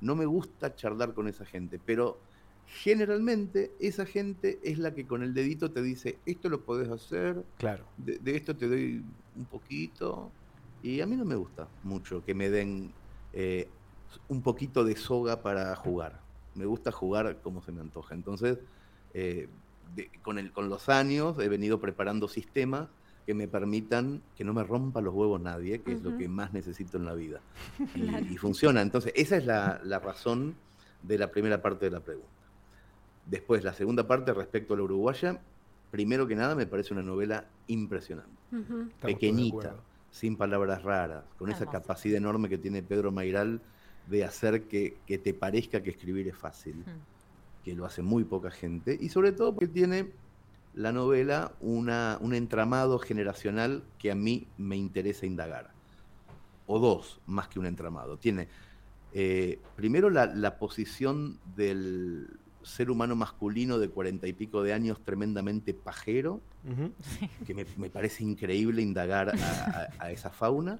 No 0.00 0.16
me 0.16 0.26
gusta 0.26 0.74
charlar 0.74 1.14
con 1.14 1.28
esa 1.28 1.44
gente, 1.44 1.78
pero 1.84 2.18
generalmente 2.66 3.72
esa 3.80 4.06
gente 4.06 4.58
es 4.62 4.78
la 4.78 4.94
que 4.94 5.06
con 5.06 5.22
el 5.22 5.34
dedito 5.34 5.70
te 5.70 5.82
dice, 5.82 6.18
esto 6.24 6.48
lo 6.48 6.62
podés 6.64 6.88
hacer, 6.88 7.44
claro. 7.58 7.84
de, 7.98 8.36
esto 8.36 8.56
te 8.56 8.68
doy 8.68 9.04
un 9.40 9.46
poquito. 9.46 10.30
Y 10.82 11.00
a 11.00 11.06
mí 11.06 11.16
no 11.16 11.24
me 11.24 11.34
gusta 11.34 11.68
mucho 11.82 12.24
que 12.24 12.34
me 12.34 12.48
den 12.48 12.92
eh, 13.32 13.68
un 14.28 14.42
poquito 14.42 14.84
de 14.84 14.96
soga 14.96 15.42
para 15.42 15.74
jugar. 15.76 16.20
Me 16.54 16.66
gusta 16.66 16.92
jugar 16.92 17.38
como 17.42 17.62
se 17.62 17.72
me 17.72 17.80
antoja. 17.80 18.14
Entonces, 18.14 18.58
eh, 19.14 19.48
con, 20.22 20.38
el, 20.38 20.52
con 20.52 20.68
los 20.68 20.88
años 20.88 21.38
he 21.38 21.48
venido 21.48 21.80
preparando 21.80 22.28
sistemas 22.28 22.88
que 23.26 23.34
me 23.34 23.48
permitan 23.48 24.22
que 24.36 24.44
no 24.44 24.52
me 24.54 24.64
rompa 24.64 25.00
los 25.00 25.14
huevos 25.14 25.40
nadie, 25.40 25.82
que 25.82 25.92
es 25.92 26.02
lo 26.02 26.16
que 26.16 26.28
más 26.28 26.52
necesito 26.52 26.96
en 26.96 27.04
la 27.04 27.14
vida. 27.14 27.40
Y, 28.30 28.36
funciona. 28.36 28.80
Entonces, 28.80 29.12
esa 29.16 29.36
es 29.36 29.46
la, 29.46 29.98
razón 30.02 30.56
de 31.02 31.18
la 31.18 31.30
primera 31.30 31.62
parte 31.62 31.86
de 31.86 31.90
la 31.92 32.00
pregunta. 32.00 32.28
Después, 33.26 33.62
la 33.62 33.74
segunda 33.74 34.06
parte 34.06 34.32
respecto 34.32 34.74
a 34.74 34.76
la 34.76 34.82
uruguaya, 34.84 35.40
primero 35.90 36.26
que 36.26 36.36
nada 36.36 36.54
me 36.54 36.66
parece 36.66 36.94
una 36.94 37.02
novela 37.02 37.46
impresionante, 37.66 38.30
pequeñita, 39.00 39.76
sin 40.10 40.36
palabras 40.36 40.82
raras, 40.82 41.24
con 41.38 41.50
esa 41.50 41.66
capacidad 41.66 42.16
enorme 42.16 42.48
que 42.48 42.58
tiene 42.58 42.82
Pedro 42.82 43.12
Mairal 43.12 43.60
de 44.08 44.24
hacer 44.24 44.64
que, 44.64 44.98
te 45.06 45.34
parezca 45.34 45.82
que 45.82 45.90
escribir 45.90 46.28
es 46.28 46.36
fácil, 46.36 46.84
que 47.64 47.74
lo 47.74 47.84
hace 47.84 48.02
muy 48.02 48.24
poca 48.24 48.50
gente, 48.50 48.96
y 49.00 49.08
sobre 49.08 49.32
todo 49.32 49.54
porque 49.54 49.68
tiene 49.68 50.10
la 50.74 50.92
novela 50.92 51.52
una, 51.60 52.18
un 52.20 52.34
entramado 52.34 52.98
generacional 52.98 53.82
que 53.98 54.10
a 54.10 54.14
mí 54.14 54.46
me 54.56 54.76
interesa 54.76 55.26
indagar. 55.26 55.70
O 56.66 56.78
dos, 56.78 57.20
más 57.26 57.48
que 57.48 57.58
un 57.58 57.66
entramado. 57.66 58.16
Tiene 58.16 58.48
eh, 59.12 59.58
primero 59.74 60.08
la, 60.08 60.58
posición 60.58 61.38
del 61.56 62.28
ser 62.62 62.90
humano 62.90 63.16
masculino 63.16 63.78
de 63.78 63.88
cuarenta 63.88 64.26
y 64.26 64.32
pico 64.32 64.62
de 64.62 64.72
años 64.72 65.00
tremendamente 65.04 65.74
pajero, 65.74 66.40
que 67.46 67.54
me, 67.54 67.90
parece 67.90 68.24
increíble 68.24 68.82
indagar 68.82 69.32
a, 69.98 70.10
esa 70.10 70.30
fauna. 70.30 70.78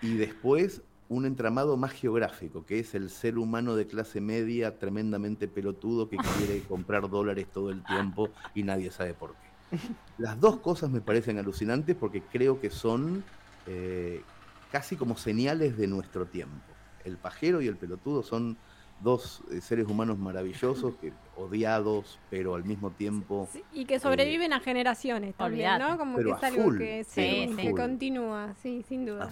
Y 0.00 0.16
después 0.16 0.82
un 1.08 1.24
entramado 1.24 1.76
más 1.76 1.92
geográfico, 1.92 2.64
que 2.66 2.78
es 2.78 2.94
el 2.94 3.10
ser 3.10 3.38
humano 3.38 3.76
de 3.76 3.86
clase 3.86 4.20
media 4.20 4.78
tremendamente 4.78 5.48
pelotudo 5.48 6.08
que 6.08 6.16
quiere 6.16 6.62
comprar 6.68 7.08
dólares 7.08 7.46
todo 7.52 7.70
el 7.70 7.82
tiempo 7.84 8.28
y 8.54 8.62
nadie 8.62 8.90
sabe 8.90 9.14
por 9.14 9.34
qué. 9.34 9.78
Las 10.18 10.38
dos 10.40 10.58
cosas 10.60 10.90
me 10.90 11.00
parecen 11.00 11.38
alucinantes 11.38 11.96
porque 11.96 12.22
creo 12.22 12.60
que 12.60 12.70
son 12.70 13.24
eh, 13.66 14.22
casi 14.70 14.96
como 14.96 15.16
señales 15.16 15.76
de 15.76 15.86
nuestro 15.86 16.26
tiempo. 16.26 16.64
El 17.04 17.16
pajero 17.16 17.62
y 17.62 17.68
el 17.68 17.76
pelotudo 17.76 18.22
son 18.22 18.56
dos 19.00 19.42
eh, 19.50 19.60
seres 19.60 19.86
humanos 19.86 20.18
maravillosos, 20.18 20.94
que, 20.96 21.12
odiados, 21.36 22.18
pero 22.30 22.54
al 22.54 22.64
mismo 22.64 22.90
tiempo... 22.90 23.48
y 23.72 23.84
que 23.84 24.00
sobreviven 24.00 24.52
a 24.52 24.60
generaciones 24.60 25.34
también, 25.34 25.78
¿no? 25.78 25.96
Como 25.96 26.18
que 26.18 26.30
es 26.30 26.42
algo 26.42 26.76
que, 26.76 27.04
sí, 27.04 27.54
que 27.56 27.70
continúa, 27.72 28.54
sí, 28.62 28.84
sin 28.88 29.06
duda. 29.06 29.30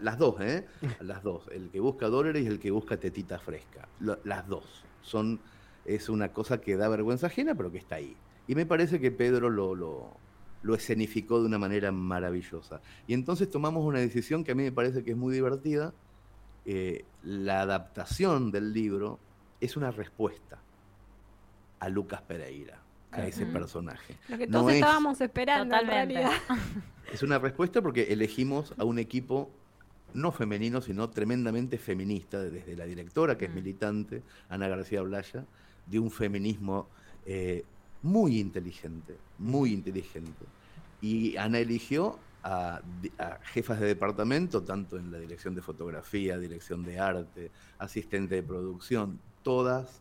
las 0.00 0.18
dos, 0.18 0.40
¿eh? 0.40 0.66
las 1.00 1.22
dos. 1.22 1.48
El 1.52 1.70
que 1.70 1.80
busca 1.80 2.06
dólares 2.08 2.44
y 2.44 2.46
el 2.46 2.58
que 2.58 2.70
busca 2.70 2.96
tetita 2.96 3.38
fresca. 3.38 3.88
las 4.00 4.46
dos. 4.46 4.84
Son, 5.02 5.40
es 5.84 6.08
una 6.08 6.32
cosa 6.32 6.60
que 6.60 6.76
da 6.76 6.88
vergüenza 6.88 7.26
ajena, 7.26 7.54
pero 7.54 7.72
que 7.72 7.78
está 7.78 7.96
ahí. 7.96 8.16
Y 8.46 8.54
me 8.54 8.66
parece 8.66 9.00
que 9.00 9.10
Pedro 9.10 9.50
lo, 9.50 9.74
lo, 9.74 10.16
lo 10.62 10.74
escenificó 10.74 11.40
de 11.40 11.46
una 11.46 11.58
manera 11.58 11.92
maravillosa. 11.92 12.80
Y 13.06 13.14
entonces 13.14 13.50
tomamos 13.50 13.84
una 13.84 13.98
decisión 13.98 14.44
que 14.44 14.52
a 14.52 14.54
mí 14.54 14.62
me 14.62 14.72
parece 14.72 15.04
que 15.04 15.12
es 15.12 15.16
muy 15.16 15.34
divertida, 15.34 15.92
eh, 16.70 17.06
la 17.22 17.62
adaptación 17.62 18.50
del 18.50 18.74
libro 18.74 19.18
es 19.58 19.78
una 19.78 19.90
respuesta 19.90 20.58
a 21.80 21.88
Lucas 21.88 22.20
Pereira, 22.20 22.78
a 23.10 23.26
ese 23.26 23.46
personaje. 23.46 24.18
Lo 24.28 24.36
que 24.36 24.46
todos 24.46 24.72
estábamos 24.74 25.18
esperando 25.22 25.74
Es 27.10 27.22
una 27.22 27.38
respuesta 27.38 27.80
porque 27.80 28.12
elegimos 28.12 28.74
a 28.76 28.84
un 28.84 28.98
equipo 28.98 29.50
no 30.12 30.30
femenino, 30.30 30.82
sino 30.82 31.08
tremendamente 31.08 31.78
feminista, 31.78 32.42
desde 32.42 32.76
la 32.76 32.84
directora, 32.84 33.38
que 33.38 33.46
es 33.46 33.50
mm. 33.50 33.54
militante, 33.54 34.22
Ana 34.50 34.68
García 34.68 35.00
Blaya, 35.00 35.46
de 35.86 35.98
un 35.98 36.10
feminismo 36.10 36.86
eh, 37.24 37.64
muy 38.02 38.38
inteligente, 38.38 39.16
muy 39.38 39.72
inteligente. 39.72 40.44
Y 41.00 41.34
Ana 41.38 41.60
eligió 41.60 42.18
a, 42.42 42.80
jefas 43.52 43.80
de 43.80 43.86
departamento, 43.86 44.62
tanto 44.62 44.96
en 44.96 45.10
la 45.10 45.18
dirección 45.18 45.54
de 45.54 45.62
fotografía, 45.62 46.38
dirección 46.38 46.84
de 46.84 46.98
arte, 46.98 47.50
asistente 47.78 48.36
de 48.36 48.42
producción, 48.42 49.20
todas, 49.42 50.00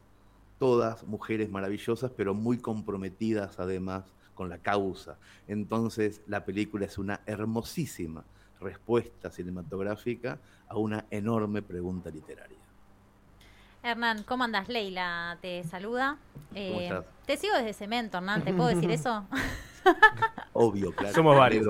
todas 0.60 1.04
mujeres 1.04 1.50
maravillosas, 1.50 2.12
pero 2.16 2.34
muy 2.34 2.58
comprometidas 2.58 3.60
además 3.60 4.06
con 4.34 4.50
la 4.50 4.60
causa. 4.60 5.18
Entonces 5.48 6.22
la 6.28 6.46
película 6.46 6.86
es 6.86 6.98
una 6.98 7.22
hermosísima 7.26 8.24
respuesta 8.60 9.32
cinematográfica 9.32 10.40
a 10.68 10.78
una 10.78 11.06
enorme 11.12 11.62
pregunta 11.62 12.10
literaria. 12.10 12.58
Hernán, 13.84 14.24
¿cómo 14.24 14.44
andas? 14.44 14.68
Leila 14.68 15.38
te 15.42 15.64
saluda. 15.64 16.18
Eh, 16.54 16.92
te 17.26 17.38
sigo 17.38 17.56
desde 17.56 17.74
Cemento, 17.74 18.18
Hernán, 18.18 18.44
¿te 18.44 18.54
puedo 18.54 18.70
decir 18.70 18.92
eso? 18.92 19.26
Obvio, 20.54 20.92
claro. 20.94 21.14
Somos 21.14 21.38
varios. 21.38 21.68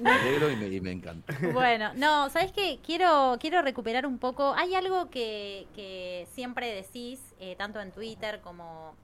Me 0.00 0.10
alegro, 0.10 0.50
y, 0.50 0.80
me, 0.80 0.90
encanta. 0.90 1.34
Bueno, 1.52 1.92
no, 1.94 2.30
¿sabes 2.30 2.52
qué? 2.52 2.80
Quiero, 2.84 3.36
quiero 3.40 3.62
recuperar 3.62 4.06
un 4.06 4.18
poco. 4.18 4.54
Hay 4.56 4.74
algo 4.74 5.10
que, 5.10 6.26
siempre 6.32 6.74
decís, 6.74 7.20
eh, 7.40 7.56
tanto 7.56 7.80
en 7.80 7.92
Twitter 7.92 8.40
como, 8.42 8.94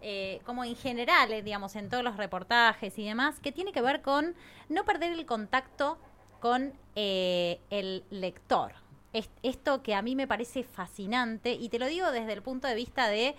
eh, 0.00 0.40
como 0.46 0.64
en 0.64 0.76
general, 0.76 1.32
eh, 1.32 1.42
digamos, 1.42 1.76
en 1.76 1.88
todos 1.88 2.02
los 2.02 2.16
reportajes 2.16 2.98
y 2.98 3.04
demás, 3.04 3.38
que 3.40 3.52
tiene 3.52 3.72
que 3.72 3.82
ver 3.82 4.00
con 4.02 4.34
no 4.68 4.84
perder 4.84 5.12
el 5.12 5.26
contacto 5.26 5.98
con 6.40 6.72
el 6.94 8.04
lector. 8.10 8.72
esto 9.42 9.82
que 9.82 9.94
a 9.94 10.02
mí 10.02 10.16
me 10.16 10.26
parece 10.26 10.62
fascinante, 10.62 11.52
y 11.52 11.68
te 11.68 11.78
lo 11.78 11.86
digo 11.86 12.10
desde 12.12 12.32
el 12.32 12.42
punto 12.42 12.66
de 12.66 12.74
vista 12.74 13.08
de 13.08 13.34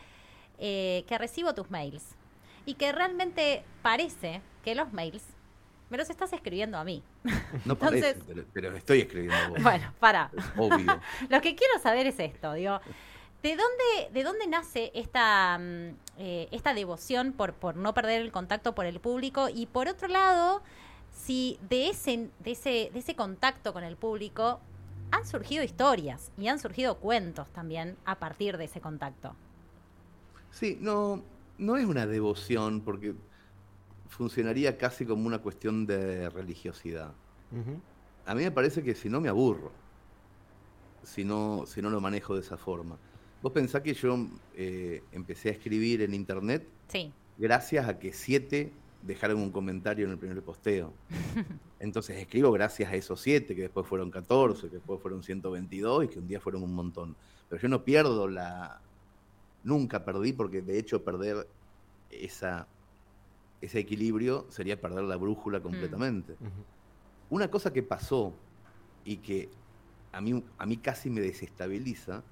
que 0.59 1.17
recibo 1.17 1.55
tus 1.55 1.71
mails 1.71 2.15
y 2.65 2.75
que 2.75 2.91
realmente 2.91 3.63
parece 3.81 4.41
que 4.63 4.75
los 4.75 4.93
mails 4.93 5.23
me 5.89 5.97
los 5.97 6.09
estás 6.09 6.31
escribiendo 6.33 6.77
a 6.77 6.83
mí. 6.83 7.03
No 7.65 7.73
Entonces, 7.73 8.15
parece, 8.25 8.47
pero, 8.53 8.75
estoy 8.75 9.01
escribiendo 9.01 9.35
a 9.35 9.49
vos. 9.49 9.61
Bueno, 9.61 9.93
para. 9.99 10.31
obvio. 10.57 10.99
Lo 11.29 11.41
que 11.41 11.55
quiero 11.55 11.79
saber 11.79 12.07
es 12.07 12.17
esto, 12.17 12.53
digo, 12.53 12.79
¿de 13.43 13.49
dónde, 13.49 14.09
de 14.11 14.23
dónde 14.23 14.47
nace 14.47 14.91
esta, 14.95 15.59
mm, 15.59 15.89
eh, 16.17 16.47
esta 16.51 16.73
devoción 16.73 17.33
por, 17.33 17.53
por 17.53 17.75
no 17.75 17.93
perder 17.93 18.21
el 18.21 18.31
contacto 18.31 18.73
por 18.73 18.85
el 18.85 18.99
público? 18.99 19.49
Y 19.49 19.65
por 19.65 19.89
otro 19.89 20.07
lado, 20.07 20.61
si 21.13 21.59
de 21.69 21.89
ese, 21.89 22.29
de 22.39 22.51
ese, 22.51 22.89
de 22.93 22.99
ese 22.99 23.15
contacto 23.15 23.73
con 23.73 23.83
el 23.83 23.97
público 23.97 24.61
han 25.11 25.27
surgido 25.27 25.63
historias 25.63 26.31
y 26.37 26.47
han 26.47 26.59
surgido 26.59 26.97
cuentos 26.97 27.49
también 27.51 27.97
a 28.05 28.17
partir 28.17 28.57
de 28.57 28.65
ese 28.65 28.79
contacto. 28.79 29.35
Sí, 30.51 30.77
no, 30.79 31.21
no 31.61 31.77
es 31.77 31.85
una 31.85 32.07
devoción, 32.07 32.81
porque 32.81 33.13
funcionaría 34.09 34.77
casi 34.77 35.05
como 35.05 35.27
una 35.27 35.39
cuestión 35.39 35.85
de 35.85 36.29
religiosidad. 36.29 37.13
A 38.25 38.35
mí 38.35 38.43
me 38.43 38.51
parece 38.51 38.83
que 38.83 38.95
si 38.95 39.09
no 39.09 39.21
me 39.21 39.29
aburro, 39.29 39.71
si 41.03 41.23
no, 41.23 41.65
si 41.65 41.81
no 41.81 41.89
lo 41.89 42.01
manejo 42.01 42.33
de 42.35 42.41
esa 42.41 42.57
forma. 42.57 42.97
Vos 43.41 43.51
pensás 43.51 43.81
que 43.81 43.93
yo 43.93 44.27
eh, 44.55 45.03
empecé 45.11 45.49
a 45.49 45.51
escribir 45.53 46.01
en 46.01 46.13
internet 46.13 46.67
sí. 46.87 47.11
gracias 47.37 47.87
a 47.87 47.97
que 47.97 48.13
siete 48.13 48.71
dejaron 49.01 49.39
un 49.39 49.51
comentario 49.51 50.05
en 50.05 50.11
el 50.11 50.17
primer 50.17 50.41
posteo. 50.43 50.93
Entonces 51.79 52.17
escribo 52.17 52.51
gracias 52.51 52.91
a 52.91 52.95
esos 52.95 53.19
siete, 53.21 53.55
que 53.55 53.63
después 53.63 53.87
fueron 53.87 54.11
14, 54.11 54.67
que 54.67 54.75
después 54.75 55.01
fueron 55.01 55.23
122 55.23 56.05
y 56.05 56.07
que 56.07 56.19
un 56.19 56.27
día 56.27 56.39
fueron 56.39 56.63
un 56.63 56.73
montón. 56.73 57.15
Pero 57.49 57.61
yo 57.61 57.67
no 57.67 57.83
pierdo 57.83 58.27
la... 58.27 58.81
Nunca 59.63 60.03
perdí, 60.03 60.33
porque 60.33 60.61
de 60.61 60.79
hecho 60.79 61.03
perder 61.03 61.47
esa 62.09 62.67
ese 63.61 63.79
equilibrio 63.79 64.47
sería 64.49 64.81
perder 64.81 65.03
la 65.03 65.15
brújula 65.15 65.59
mm. 65.59 65.63
completamente. 65.63 66.35
Una 67.29 67.49
cosa 67.49 67.71
que 67.71 67.83
pasó 67.83 68.33
y 69.05 69.17
que 69.17 69.49
a 70.11 70.19
mí, 70.19 70.43
a 70.57 70.65
mí 70.65 70.77
casi 70.77 71.09
me 71.09 71.21
desestabiliza, 71.21 72.23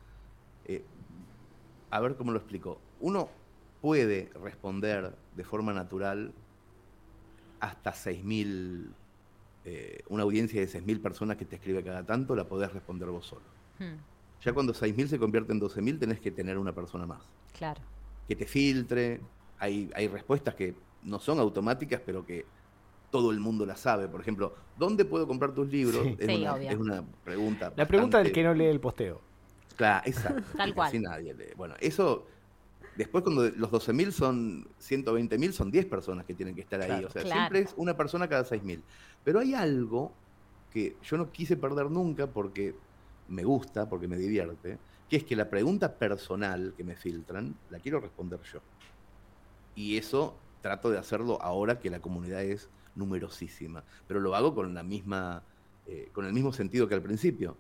eh, 0.66 0.84
a 1.92 2.00
ver 2.00 2.16
cómo 2.16 2.32
lo 2.32 2.40
explico. 2.40 2.82
Uno 3.00 3.30
puede 3.82 4.30
responder 4.44 5.16
de 5.36 5.44
forma 5.44 5.72
natural 5.72 6.34
hasta 7.60 7.92
6.000, 7.92 8.90
eh, 9.66 10.04
una 10.10 10.24
audiencia 10.24 10.60
de 10.60 10.68
6.000 10.68 11.02
personas 11.02 11.38
que 11.38 11.46
te 11.46 11.56
escribe 11.56 11.84
cada 11.84 12.06
tanto, 12.06 12.36
la 12.36 12.46
podés 12.46 12.74
responder 12.74 13.10
vos 13.10 13.28
solo. 13.28 13.46
Hmm. 13.78 13.96
Ya 14.42 14.54
cuando 14.54 14.74
6.000 14.74 15.08
se 15.08 15.20
convierte 15.20 15.52
en 15.52 15.60
12.000 15.60 16.00
tenés 16.00 16.20
que 16.20 16.32
tener 16.32 16.58
una 16.58 16.74
persona 16.74 17.06
más. 17.06 17.24
Claro. 17.58 17.82
Que 18.28 18.36
te 18.36 18.46
filtre, 18.46 19.22
hay, 19.58 19.90
hay 19.94 20.08
respuestas 20.08 20.56
que 20.56 20.76
no 21.04 21.20
son 21.20 21.40
automáticas, 21.40 22.02
pero 22.06 22.26
que 22.26 22.46
todo 23.12 23.32
el 23.32 23.40
mundo 23.40 23.66
las 23.66 23.80
sabe. 23.80 24.08
Por 24.08 24.22
ejemplo, 24.22 24.56
¿dónde 24.78 25.06
puedo 25.06 25.28
comprar 25.28 25.54
tus 25.54 25.68
libros? 25.68 26.06
Es, 26.18 26.78
una, 26.78 27.04
pregunta. 27.24 27.74
La 27.76 27.88
pregunta 27.88 28.20
del 28.20 28.32
que 28.32 28.44
no 28.44 28.54
lee 28.54 28.66
el 28.66 28.80
posteo. 28.80 29.22
Claro, 29.76 30.04
exacto. 30.06 30.44
Tal 30.58 30.74
cual. 30.74 31.02
nadie 31.02 31.34
lee. 31.34 31.54
Bueno, 31.56 31.76
eso, 31.80 32.26
después 32.96 33.24
cuando 33.24 33.50
los 33.50 33.72
12.000 33.72 34.12
son 34.12 34.68
120.000, 34.80 35.52
son 35.52 35.72
10 35.72 35.86
personas 35.86 36.26
que 36.26 36.34
tienen 36.34 36.56
que 36.56 36.62
estar 36.62 36.82
ahí. 36.82 37.04
O 37.04 37.10
sea, 37.10 37.24
siempre 37.24 37.60
es 37.60 37.74
una 37.78 37.96
persona 37.96 38.28
cada 38.28 38.44
6.000. 38.44 38.82
Pero 39.24 39.40
hay 39.40 39.54
algo 39.54 40.14
que 40.72 40.96
yo 41.04 41.18
no 41.18 41.32
quise 41.32 41.58
perder 41.58 41.90
nunca 41.90 42.28
porque 42.28 42.76
me 43.30 43.44
gusta, 43.44 43.88
porque 43.88 44.08
me 44.08 44.18
divierte, 44.18 44.78
que 45.10 45.18
es 45.18 45.24
que 45.24 45.36
la 45.36 45.50
pregunta 45.50 45.96
personal 45.96 46.74
que 46.76 46.84
me 46.84 46.96
filtran, 46.96 47.56
la 47.70 47.80
quiero 47.80 48.00
responder 48.00 48.40
yo. 48.52 48.60
Y 49.76 49.98
eso 49.98 50.36
trato 50.62 50.90
de 50.90 50.98
hacerlo 50.98 51.42
ahora 51.42 51.80
que 51.80 51.90
la 51.90 52.00
comunidad 52.00 52.44
es 52.44 52.70
numerosísima, 52.96 53.84
pero 54.08 54.20
lo 54.20 54.36
hago 54.36 54.54
con 54.54 54.74
la 54.74 54.84
misma, 54.84 55.44
eh, 55.88 56.10
con 56.12 56.26
el 56.26 56.34
mismo 56.34 56.54
sentido 56.54 56.88
que 56.88 56.96
al 56.96 57.02
principio. 57.02 57.58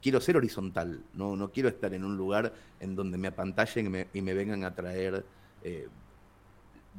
quiero 0.00 0.20
ser 0.20 0.36
horizontal, 0.36 1.02
no, 1.12 1.34
no 1.34 1.50
quiero 1.50 1.68
estar 1.68 1.92
en 1.92 2.04
un 2.04 2.16
lugar 2.16 2.52
en 2.78 2.94
donde 2.94 3.18
me 3.18 3.28
apantallen 3.28 4.06
y 4.12 4.22
me, 4.22 4.34
vengan 4.34 4.62
a 4.62 4.72
traer 4.72 5.24
eh, 5.64 5.88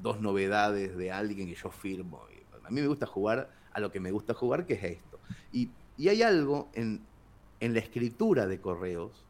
dos 0.02 0.20
novedades 0.20 0.98
de 0.98 1.10
alguien 1.10 1.48
que 1.48 1.56
yo 1.56 1.72
firmo. 1.72 2.22
A 2.66 2.70
mí 2.70 2.82
me 2.82 2.88
gusta 2.88 3.06
jugar 3.06 3.50
a 3.72 3.80
lo 3.80 3.92
que 3.92 4.00
me 4.00 4.12
gusta 4.12 4.34
jugar, 4.34 4.66
que 4.66 4.74
es 4.74 4.84
esto. 4.84 5.20
Y, 5.52 5.72
hay 6.08 6.22
algo 6.22 6.70
en, 6.74 7.02
en 7.60 7.74
la 7.74 7.80
escritura 7.80 8.48
de 8.48 8.60
correos, 8.60 9.26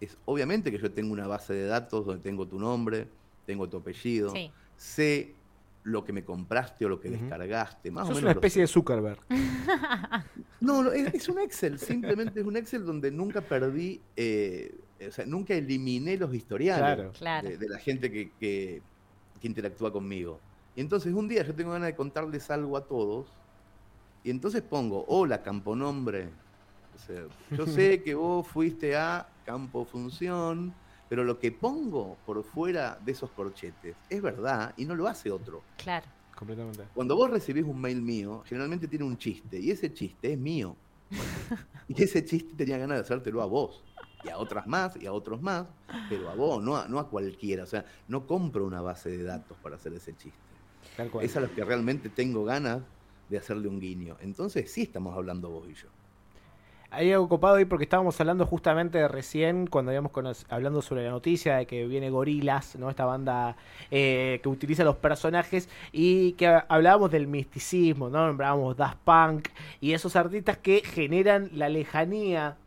es 0.00 0.16
obviamente 0.24 0.70
que 0.70 0.78
yo 0.78 0.90
tengo 0.92 1.12
una 1.12 1.26
base 1.26 1.54
de 1.54 1.66
datos 1.66 2.06
donde 2.06 2.22
tengo 2.22 2.46
tu 2.46 2.58
nombre, 2.58 3.06
tengo 3.46 3.68
tu 3.68 3.78
apellido, 3.78 4.32
sé 4.76 5.34
lo 5.84 6.04
que 6.04 6.12
me 6.12 6.24
compraste 6.24 6.84
o 6.86 6.88
lo 6.88 7.00
que 7.00 7.10
descargaste. 7.10 7.90
Más 7.90 8.04
o 8.04 8.08
menos 8.08 8.22
una 8.22 8.32
especie 8.32 8.62
de 8.62 8.68
Zuckerberg. 8.68 9.20
No, 10.60 10.92
es, 10.92 11.28
un 11.28 11.40
Excel, 11.40 11.76
simplemente 11.76 12.38
es 12.38 12.46
un 12.46 12.56
Excel 12.56 12.86
donde 12.86 13.10
nunca 13.10 13.40
perdí, 13.40 14.00
eh, 14.14 14.72
o 15.08 15.10
sea, 15.10 15.26
nunca 15.26 15.54
eliminé 15.54 16.16
los 16.16 16.32
historiales 16.32 17.18
De, 17.20 17.68
la 17.68 17.78
gente 17.80 18.12
que, 18.12 18.30
que, 18.38 18.80
interactúa 19.42 19.92
conmigo. 19.92 20.38
Y 20.76 20.80
entonces 20.80 21.12
un 21.12 21.26
día 21.26 21.42
yo 21.42 21.52
tengo 21.52 21.72
ganas 21.72 21.88
de 21.88 21.96
contarles 21.96 22.48
algo 22.48 22.76
a 22.76 22.84
todos, 22.84 23.26
y 24.22 24.30
entonces 24.30 24.62
pongo, 24.62 25.04
hola, 25.08 25.42
camponombre. 25.42 26.30
O 26.94 26.98
sea, 26.98 27.24
yo 27.50 27.66
sé 27.66 28.02
que 28.02 28.14
vos 28.14 28.46
fuiste 28.46 28.96
a 28.96 29.28
campo 29.44 29.84
función, 29.84 30.74
pero 31.08 31.24
lo 31.24 31.38
que 31.38 31.52
pongo 31.52 32.16
por 32.24 32.42
fuera 32.44 32.98
de 33.04 33.12
esos 33.12 33.30
corchetes 33.30 33.96
es 34.08 34.22
verdad 34.22 34.72
y 34.76 34.84
no 34.84 34.94
lo 34.94 35.06
hace 35.08 35.30
otro. 35.30 35.62
Claro. 35.76 36.06
Completamente. 36.34 36.84
Cuando 36.94 37.16
vos 37.16 37.30
recibís 37.30 37.64
un 37.64 37.80
mail 37.80 38.00
mío, 38.00 38.42
generalmente 38.46 38.88
tiene 38.88 39.04
un 39.04 39.16
chiste 39.16 39.60
y 39.60 39.70
ese 39.70 39.92
chiste 39.92 40.32
es 40.32 40.38
mío. 40.38 40.76
y 41.88 42.02
ese 42.02 42.24
chiste 42.24 42.54
tenía 42.56 42.78
ganas 42.78 42.96
de 42.96 43.02
hacértelo 43.02 43.42
a 43.42 43.46
vos 43.46 43.84
y 44.24 44.28
a 44.30 44.38
otras 44.38 44.66
más 44.66 44.96
y 44.96 45.06
a 45.06 45.12
otros 45.12 45.42
más, 45.42 45.66
pero 46.08 46.30
a 46.30 46.34
vos, 46.34 46.62
no 46.62 46.76
a, 46.76 46.88
no 46.88 46.98
a 46.98 47.08
cualquiera. 47.08 47.64
O 47.64 47.66
sea, 47.66 47.84
no 48.08 48.26
compro 48.26 48.64
una 48.64 48.80
base 48.80 49.10
de 49.10 49.22
datos 49.22 49.56
para 49.62 49.76
hacer 49.76 49.92
ese 49.92 50.16
chiste. 50.16 50.38
Es 51.20 51.36
a 51.36 51.40
los 51.40 51.50
que 51.50 51.64
realmente 51.64 52.08
tengo 52.08 52.44
ganas 52.44 52.82
de 53.28 53.38
hacerle 53.38 53.68
un 53.68 53.80
guiño. 53.80 54.16
Entonces 54.20 54.70
sí 54.70 54.82
estamos 54.82 55.16
hablando 55.16 55.50
vos 55.50 55.68
y 55.68 55.74
yo. 55.74 55.88
Hay 56.94 57.10
algo 57.10 57.26
copado 57.26 57.54
ahí 57.54 57.64
porque 57.64 57.84
estábamos 57.84 58.20
hablando 58.20 58.44
justamente 58.44 59.08
recién, 59.08 59.66
cuando 59.66 59.90
habíamos 59.90 60.12
hablando 60.50 60.82
sobre 60.82 61.04
la 61.04 61.10
noticia 61.10 61.56
de 61.56 61.66
que 61.66 61.86
viene 61.86 62.10
Gorilas, 62.10 62.76
¿no? 62.76 62.90
Esta 62.90 63.06
banda 63.06 63.56
eh, 63.90 64.40
que 64.42 64.48
utiliza 64.50 64.84
los 64.84 64.96
personajes 64.96 65.70
y 65.90 66.32
que 66.32 66.46
hablábamos 66.68 67.10
del 67.10 67.28
misticismo, 67.28 68.10
¿no? 68.10 68.26
Nombrábamos 68.26 68.76
Daft 68.76 68.98
Punk 69.04 69.48
y 69.80 69.94
esos 69.94 70.16
artistas 70.16 70.58
que 70.58 70.82
generan 70.84 71.48
la 71.54 71.70
lejanía 71.70 72.58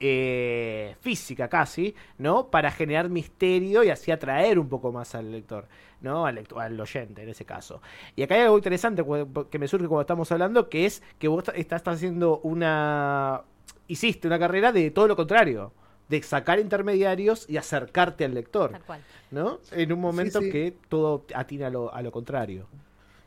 eh, 0.00 0.96
física 1.02 1.48
casi, 1.48 1.94
¿no? 2.16 2.48
Para 2.48 2.70
generar 2.70 3.10
misterio 3.10 3.84
y 3.84 3.90
así 3.90 4.10
atraer 4.10 4.58
un 4.58 4.70
poco 4.70 4.92
más 4.92 5.14
al 5.14 5.30
lector, 5.30 5.66
¿no? 6.00 6.24
Al, 6.24 6.36
lector, 6.36 6.62
al 6.62 6.80
oyente 6.80 7.22
en 7.22 7.28
ese 7.28 7.44
caso. 7.44 7.82
Y 8.16 8.22
acá 8.22 8.36
hay 8.36 8.42
algo 8.42 8.56
interesante 8.56 9.04
que 9.50 9.58
me 9.58 9.68
surge 9.68 9.86
cuando 9.88 10.00
estamos 10.00 10.32
hablando, 10.32 10.70
que 10.70 10.86
es 10.86 11.02
que 11.18 11.28
vos 11.28 11.44
estás 11.54 11.86
haciendo 11.86 12.38
una, 12.38 13.42
hiciste 13.86 14.26
una 14.26 14.38
carrera 14.38 14.72
de 14.72 14.90
todo 14.90 15.08
lo 15.08 15.16
contrario, 15.16 15.72
de 16.08 16.22
sacar 16.22 16.58
intermediarios 16.58 17.48
y 17.48 17.56
acercarte 17.56 18.24
al 18.24 18.34
lector. 18.34 18.72
Tal 18.72 18.84
cual. 18.84 19.04
¿No? 19.30 19.60
En 19.72 19.92
un 19.92 20.00
momento 20.00 20.40
que 20.40 20.74
todo 20.88 21.26
atina 21.34 21.66
a 21.66 21.70
lo, 21.70 21.92
a 21.92 22.02
lo 22.02 22.10
contrario. 22.10 22.66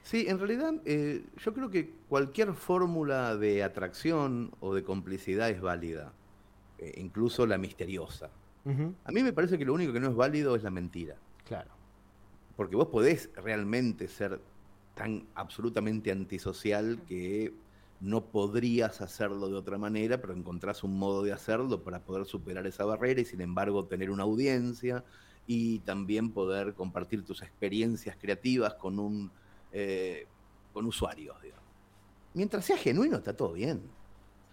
Sí, 0.03 0.25
en 0.27 0.39
realidad 0.39 0.73
eh, 0.85 1.23
yo 1.37 1.53
creo 1.53 1.69
que 1.69 1.91
cualquier 2.09 2.53
fórmula 2.53 3.37
de 3.37 3.63
atracción 3.63 4.51
o 4.59 4.73
de 4.73 4.83
complicidad 4.83 5.49
es 5.49 5.61
válida, 5.61 6.11
eh, 6.79 6.93
incluso 6.97 7.45
la 7.45 7.57
misteriosa. 7.57 8.29
A 9.05 9.11
mí 9.11 9.23
me 9.23 9.33
parece 9.33 9.57
que 9.57 9.65
lo 9.65 9.73
único 9.73 9.91
que 9.91 9.99
no 9.99 10.09
es 10.09 10.15
válido 10.15 10.55
es 10.55 10.61
la 10.61 10.69
mentira. 10.69 11.15
Claro. 11.47 11.71
Porque 12.55 12.75
vos 12.75 12.89
podés 12.89 13.31
realmente 13.35 14.07
ser 14.07 14.39
tan 14.93 15.25
absolutamente 15.33 16.11
antisocial 16.11 16.99
que 17.07 17.53
no 18.01 18.25
podrías 18.25 18.99
hacerlo 19.01 19.47
de 19.47 19.55
otra 19.55 19.77
manera, 19.77 20.19
pero 20.19 20.33
encontrás 20.33 20.83
un 20.83 20.97
modo 20.97 21.23
de 21.23 21.31
hacerlo 21.31 21.83
para 21.83 21.99
poder 21.99 22.25
superar 22.25 22.65
esa 22.65 22.83
barrera 22.83 23.21
y 23.21 23.25
sin 23.25 23.41
embargo 23.41 23.85
tener 23.85 24.09
una 24.09 24.23
audiencia 24.23 25.03
y 25.45 25.79
también 25.79 26.31
poder 26.31 26.73
compartir 26.73 27.23
tus 27.23 27.43
experiencias 27.43 28.17
creativas 28.19 28.73
con 28.73 28.97
un 28.97 29.31
eh, 29.71 30.25
con 30.73 30.85
usuarios. 30.85 31.35
Mientras 32.33 32.65
sea 32.65 32.77
genuino 32.77 33.17
está 33.17 33.35
todo 33.35 33.53
bien. 33.53 33.81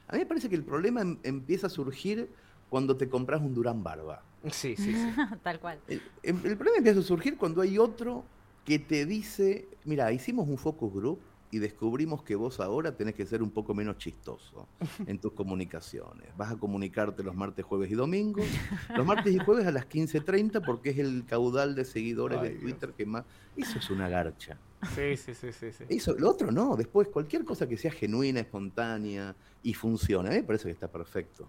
A 0.09 0.13
mí 0.13 0.21
me 0.21 0.27
parece 0.27 0.49
que 0.49 0.57
el 0.57 0.65
problema 0.65 1.01
em, 1.01 1.19
empieza 1.23 1.69
a 1.69 1.71
surgir 1.71 2.29
cuando 2.69 2.97
te 2.97 3.09
compras 3.09 3.41
un 3.41 3.55
Durán 3.55 3.83
Barba. 3.83 4.23
Sí, 4.51 4.77
sí, 4.77 4.93
sí. 4.93 5.15
Tal 5.43 5.59
cual. 5.59 5.81
El, 5.89 6.03
el, 6.23 6.37
problema 6.57 6.79
empieza 6.79 7.01
a 7.01 7.03
surgir 7.03 7.39
cuando 7.39 7.63
hay 7.63 7.79
otro 7.79 8.25
que 8.65 8.79
te 8.79 9.07
dice, 9.07 9.69
mira, 9.85 10.13
hicimos 10.13 10.49
un 10.49 10.59
focus 10.59 10.93
group 10.93 11.21
y 11.51 11.59
descubrimos 11.59 12.23
que 12.23 12.37
vos 12.37 12.61
ahora 12.61 12.95
tenés 12.97 13.15
que 13.15 13.25
ser 13.25 13.43
un 13.43 13.51
poco 13.51 13.75
menos 13.75 13.97
chistoso 13.99 14.69
en 15.07 15.19
tus 15.19 15.33
comunicaciones. 15.33 16.29
Vas 16.37 16.53
a 16.53 16.57
comunicarte 16.57 17.23
los 17.23 17.35
martes, 17.35 17.65
jueves 17.65 17.91
y 17.91 17.95
domingos. 17.95 18.47
Los 18.95 19.07
martes 19.07 19.35
y 19.35 19.39
jueves 19.39 19.67
a 19.67 19.73
las 19.73 19.89
15.30 19.89 20.65
porque 20.65 20.91
es 20.91 20.99
el 20.99 21.25
caudal 21.27 21.75
de 21.75 21.85
seguidores 21.85 22.43
de 22.43 22.51
Twitter 22.51 22.93
que 22.93 23.07
más... 23.07 23.25
Eso 23.57 23.79
es 23.79 23.91
una 23.91 24.09
garcha. 24.09 24.59
Sí, 24.95 25.17
sí, 25.17 25.35
sí, 25.35 25.53
sí, 25.53 25.73
sí. 25.73 25.85
Eso, 25.89 26.15
lo 26.17 26.31
otro 26.31 26.53
no. 26.53 26.77
Después, 26.77 27.09
cualquier 27.09 27.45
cosa 27.45 27.69
que 27.69 27.77
sea 27.77 27.91
genuina, 27.91 28.41
espontánea 28.41 29.35
y 29.63 29.75
funcione, 29.75 30.29
a 30.29 30.33
mí 30.33 30.39
me 30.39 30.45
parece 30.45 30.65
que 30.65 30.73
está 30.73 30.89
perfecto. 30.89 31.49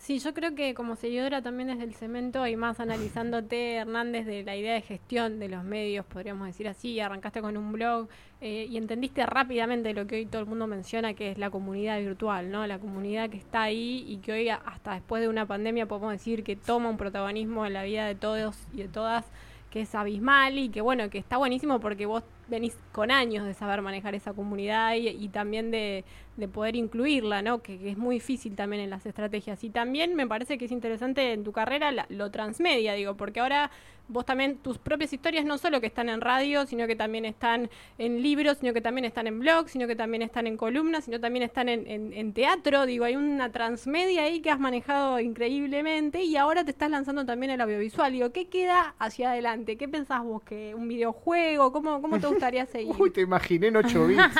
Sí, 0.00 0.18
yo 0.18 0.32
creo 0.32 0.54
que 0.54 0.72
como 0.72 0.96
seguidora 0.96 1.42
también 1.42 1.68
desde 1.68 1.84
el 1.84 1.92
cemento 1.94 2.46
y 2.46 2.56
más 2.56 2.80
analizándote, 2.80 3.74
Hernández, 3.74 4.24
de 4.24 4.42
la 4.42 4.56
idea 4.56 4.72
de 4.72 4.80
gestión 4.80 5.38
de 5.38 5.50
los 5.50 5.62
medios, 5.62 6.06
podríamos 6.06 6.46
decir 6.46 6.68
así, 6.68 6.98
arrancaste 7.00 7.42
con 7.42 7.54
un 7.58 7.70
blog 7.70 8.08
eh, 8.40 8.66
y 8.70 8.78
entendiste 8.78 9.26
rápidamente 9.26 9.92
lo 9.92 10.06
que 10.06 10.16
hoy 10.16 10.24
todo 10.26 10.40
el 10.40 10.48
mundo 10.48 10.66
menciona, 10.66 11.12
que 11.12 11.30
es 11.30 11.36
la 11.36 11.50
comunidad 11.50 11.98
virtual, 12.00 12.50
¿no? 12.50 12.66
La 12.66 12.78
comunidad 12.78 13.28
que 13.28 13.36
está 13.36 13.60
ahí 13.64 14.06
y 14.08 14.16
que 14.16 14.32
hoy, 14.32 14.48
hasta 14.48 14.94
después 14.94 15.20
de 15.20 15.28
una 15.28 15.44
pandemia, 15.44 15.84
podemos 15.84 16.12
decir 16.12 16.44
que 16.44 16.56
toma 16.56 16.88
un 16.88 16.96
protagonismo 16.96 17.66
en 17.66 17.74
la 17.74 17.82
vida 17.82 18.06
de 18.06 18.14
todos 18.14 18.56
y 18.72 18.78
de 18.78 18.88
todas 18.88 19.26
que 19.70 19.82
es 19.82 19.94
abismal 19.94 20.58
y 20.58 20.70
que 20.70 20.80
bueno, 20.80 21.10
que 21.10 21.18
está 21.18 21.36
buenísimo 21.36 21.78
porque 21.78 22.06
vos 22.06 22.24
venís 22.50 22.76
con 22.92 23.10
años 23.10 23.46
de 23.46 23.54
saber 23.54 23.80
manejar 23.80 24.14
esa 24.14 24.32
comunidad 24.32 24.94
y, 24.96 25.28
también 25.28 25.70
de, 25.70 26.04
poder 26.52 26.74
incluirla, 26.74 27.42
¿no? 27.42 27.62
Que, 27.62 27.90
es 27.90 27.96
muy 27.96 28.16
difícil 28.16 28.56
también 28.56 28.82
en 28.82 28.90
las 28.90 29.06
estrategias. 29.06 29.62
Y 29.62 29.70
también 29.70 30.14
me 30.14 30.26
parece 30.26 30.58
que 30.58 30.64
es 30.64 30.72
interesante 30.72 31.32
en 31.32 31.44
tu 31.44 31.52
carrera 31.52 32.06
lo 32.08 32.30
transmedia, 32.30 32.94
digo, 32.94 33.16
porque 33.16 33.40
ahora 33.40 33.70
vos 34.10 34.26
también, 34.26 34.58
tus 34.58 34.78
propias 34.78 35.12
historias 35.12 35.44
no 35.44 35.56
solo 35.56 35.80
que 35.80 35.86
están 35.86 36.08
en 36.08 36.20
radio, 36.20 36.66
sino 36.66 36.86
que 36.86 36.96
también 36.96 37.24
están 37.24 37.70
en 37.96 38.22
libros, 38.22 38.58
sino 38.58 38.72
que 38.72 38.80
también 38.80 39.04
están 39.04 39.26
en 39.28 39.38
blogs, 39.38 39.70
sino 39.70 39.86
que 39.86 39.94
también 39.94 40.22
están 40.22 40.46
en 40.48 40.56
columnas, 40.56 41.04
sino 41.04 41.20
también 41.20 41.44
están 41.44 41.68
en, 41.68 41.86
en 41.86 42.32
teatro, 42.32 42.86
digo, 42.86 43.04
hay 43.04 43.14
una 43.14 43.52
transmedia 43.52 44.24
ahí 44.24 44.40
que 44.40 44.50
has 44.50 44.58
manejado 44.58 45.20
increíblemente 45.20 46.24
y 46.24 46.36
ahora 46.36 46.64
te 46.64 46.72
estás 46.72 46.90
lanzando 46.90 47.24
también 47.24 47.52
el 47.52 47.60
audiovisual, 47.60 48.12
digo, 48.12 48.32
¿qué 48.32 48.48
queda 48.48 48.94
hacia 48.98 49.30
adelante? 49.30 49.76
¿Qué 49.76 49.88
pensás 49.88 50.24
vos? 50.24 50.42
¿Que 50.42 50.74
un 50.74 50.88
videojuego? 50.88 51.72
¿Cómo, 51.72 52.02
cómo 52.02 52.18
te 52.18 52.26
gustaría 52.40 52.66
seguir? 52.66 52.94
Uy, 52.98 53.10
te 53.10 53.20
imaginé 53.20 53.66
en 53.68 53.76
8 53.76 54.06
bits. 54.06 54.22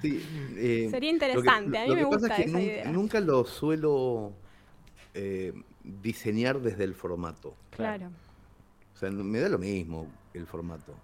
Eh, 0.00 0.86
Sería 0.92 1.10
interesante, 1.10 1.76
a 1.76 1.86
mí 1.86 1.94
me 1.96 2.04
gusta 2.04 2.36
esa 2.36 2.60
idea. 2.60 2.84
Nunca 2.92 3.18
lo 3.18 3.44
suelo 3.44 4.32
eh, 5.12 5.52
diseñar 5.82 6.60
desde 6.60 6.84
el 6.84 6.94
formato. 6.94 7.56
Claro. 7.70 8.06
O 8.94 8.96
sea, 8.96 9.10
me 9.10 9.40
da 9.40 9.48
lo 9.48 9.58
mismo 9.58 10.06
el 10.34 10.46
formato. 10.46 10.94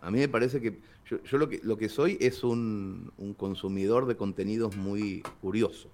A 0.00 0.10
mí 0.10 0.18
me 0.18 0.28
parece 0.28 0.60
que 0.60 0.80
yo, 1.06 1.38
lo, 1.38 1.48
que, 1.48 1.60
lo 1.62 1.76
que 1.76 1.88
soy 1.88 2.18
es 2.20 2.42
un, 2.42 3.12
un, 3.18 3.34
consumidor 3.34 4.06
de 4.06 4.16
contenidos 4.16 4.76
muy 4.76 5.22
curioso. 5.40 5.88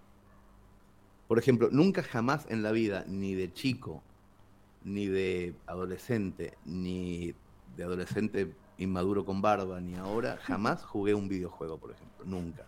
Por 1.28 1.38
ejemplo, 1.38 1.68
nunca 1.70 2.02
jamás 2.02 2.46
en 2.48 2.62
la 2.62 2.72
vida, 2.72 3.04
ni 3.06 3.34
de 3.34 3.52
chico, 3.52 4.02
ni 4.82 5.08
de 5.08 5.52
adolescente, 5.66 6.56
ni 6.64 7.34
de 7.76 7.84
adolescente 7.84 8.54
inmaduro 8.78 9.24
con 9.24 9.40
barba, 9.40 9.80
ni 9.80 9.94
ahora, 9.94 10.38
jamás 10.42 10.84
jugué 10.84 11.14
un 11.14 11.28
videojuego, 11.28 11.78
por 11.78 11.92
ejemplo. 11.92 12.24
Nunca. 12.24 12.66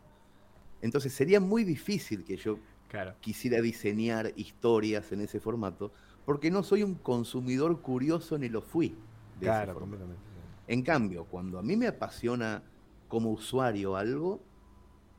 Entonces 0.81 1.13
sería 1.13 1.41
muy 1.41 1.65
difícil 1.65 2.25
que 2.25 2.37
yo 2.37 2.59
quisiera 3.21 3.61
diseñar 3.61 4.33
historias 4.37 5.13
en 5.13 5.21
ese 5.21 5.41
formato, 5.41 5.93
porque 6.25 6.51
no 6.51 6.63
soy 6.63 6.83
un 6.83 6.95
consumidor 6.95 7.81
curioso 7.81 8.39
ni 8.39 8.49
lo 8.49 8.63
fui. 8.63 8.97
claro, 9.41 9.79
En 10.67 10.83
cambio, 10.83 11.25
cuando 11.25 11.59
a 11.59 11.63
mí 11.63 11.77
me 11.77 11.87
apasiona 11.87 12.63
como 13.09 13.31
usuario 13.31 13.97
algo, 13.97 14.41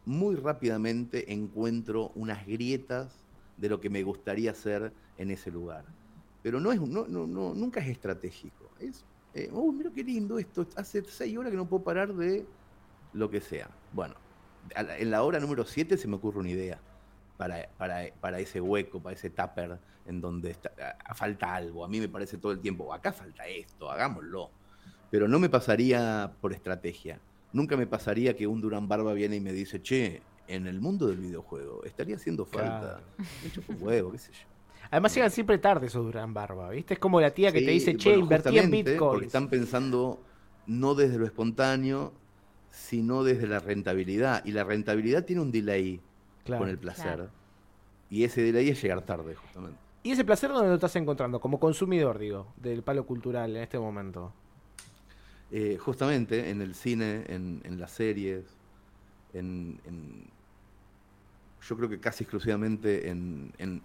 muy 0.06 0.36
rápidamente 0.36 1.32
encuentro 1.34 2.12
unas 2.16 2.46
grietas 2.46 3.26
de 3.58 3.70
lo 3.70 3.80
que 3.80 3.90
me 3.90 4.04
gustaría 4.04 4.52
hacer 4.52 4.94
en 5.18 5.32
ese 5.32 5.52
lugar. 5.52 5.86
Pero 6.42 6.60
no 6.60 6.72
es, 6.72 6.80
no, 6.80 7.08
no, 7.08 7.28
nunca 7.54 7.82
es 7.82 7.90
estratégico. 7.90 8.72
Es, 8.80 9.06
eh, 9.34 9.50
oh, 9.54 9.72
mira 9.72 9.92
qué 9.94 10.04
lindo 10.04 10.40
esto. 10.40 10.68
Hace 10.76 11.04
seis 11.04 11.38
horas 11.38 11.52
que 11.52 11.58
no 11.58 11.68
puedo 11.68 11.84
parar 11.84 12.14
de 12.14 12.46
lo 13.14 13.30
que 13.30 13.42
sea. 13.42 13.70
Bueno, 13.94 14.16
en 14.76 15.12
la 15.12 15.24
hora 15.24 15.40
número 15.40 15.66
siete 15.66 15.98
se 15.98 16.08
me 16.08 16.16
ocurre 16.16 16.40
una 16.40 16.50
idea 16.50 16.80
para, 17.38 17.70
para, 17.78 18.40
ese 18.40 18.60
hueco, 18.60 19.02
para 19.02 19.16
ese 19.16 19.30
tupper 19.30 19.80
en 20.06 20.22
donde 20.22 20.56
falta 21.16 21.56
algo. 21.56 21.86
A 21.86 21.88
mí 21.88 22.00
me 22.00 22.10
parece 22.10 22.38
todo 22.38 22.52
el 22.52 22.60
tiempo, 22.60 22.94
acá 22.94 23.14
falta 23.14 23.48
esto, 23.48 23.90
hagámoslo. 23.90 24.52
Pero 25.10 25.28
no 25.28 25.40
me 25.40 25.50
pasaría 25.50 26.34
por 26.42 26.54
estrategia. 26.54 27.20
Nunca 27.54 27.78
me 27.78 27.88
pasaría 27.88 28.36
que 28.36 28.46
un 28.46 28.62
Durán 28.62 28.88
Barba 28.88 29.14
viene 29.14 29.38
y 29.38 29.40
me 29.40 29.54
dice, 29.54 29.82
che, 29.82 30.22
en 30.48 30.68
el 30.68 30.82
mundo 30.82 31.08
del 31.08 31.18
videojuego 31.18 31.84
estaría 31.84 32.16
haciendo 32.16 32.46
falta. 32.46 33.02
Hecho 33.46 33.62
con 33.64 33.82
huevo, 33.82 34.12
qué 34.12 34.18
sé 34.18 34.32
yo. 34.34 34.49
Además 34.92 35.14
llegan 35.14 35.32
siempre 35.32 35.58
tarde 35.58 35.88
esos 35.88 36.04
Durán 36.04 36.34
Barba, 36.34 36.70
¿viste? 36.70 36.96
Es 36.96 37.00
como 37.00 37.22
la 37.22 37.32
tía 37.32 37.52
que 37.52 37.62
te 37.62 37.72
dice, 37.72 37.96
che, 37.96 38.16
invertí 38.16 38.58
en 38.58 38.72
Bitcoin. 38.72 38.98
Porque 38.98 39.26
están 39.28 39.48
pensando 39.50 40.20
no 40.66 40.96
desde 40.96 41.18
lo 41.18 41.26
espontáneo, 41.26 42.14
sino 42.72 43.24
desde 43.24 43.48
la 43.48 43.60
rentabilidad. 43.60 44.44
Y 44.46 44.52
la 44.52 44.64
rentabilidad 44.64 45.26
tiene 45.26 45.42
un 45.42 45.52
delay 45.52 46.02
con 46.46 46.70
el 46.70 46.78
placer. 46.78 47.30
Y 48.10 48.24
ese 48.24 48.42
delay 48.42 48.70
es 48.70 48.82
llegar 48.82 49.02
tarde, 49.04 49.36
justamente. 49.36 49.78
¿Y 50.02 50.12
ese 50.12 50.24
placer 50.24 50.50
dónde 50.50 50.70
lo 50.70 50.76
estás 50.76 50.96
encontrando? 50.96 51.40
Como 51.40 51.60
consumidor, 51.60 52.18
digo, 52.18 52.54
del 52.58 52.84
palo 52.84 53.06
cultural 53.06 53.56
en 53.56 53.64
este 53.64 53.78
momento. 53.78 54.34
Eh, 55.52 55.78
justamente 55.80 56.50
en 56.50 56.62
el 56.62 56.74
cine, 56.74 57.26
en, 57.28 57.80
las 57.80 57.92
series, 57.92 58.46
en, 59.34 59.80
yo 61.68 61.76
creo 61.76 61.90
que 61.90 62.00
casi 62.00 62.24
exclusivamente 62.24 63.10
en, 63.10 63.52
en, 63.58 63.82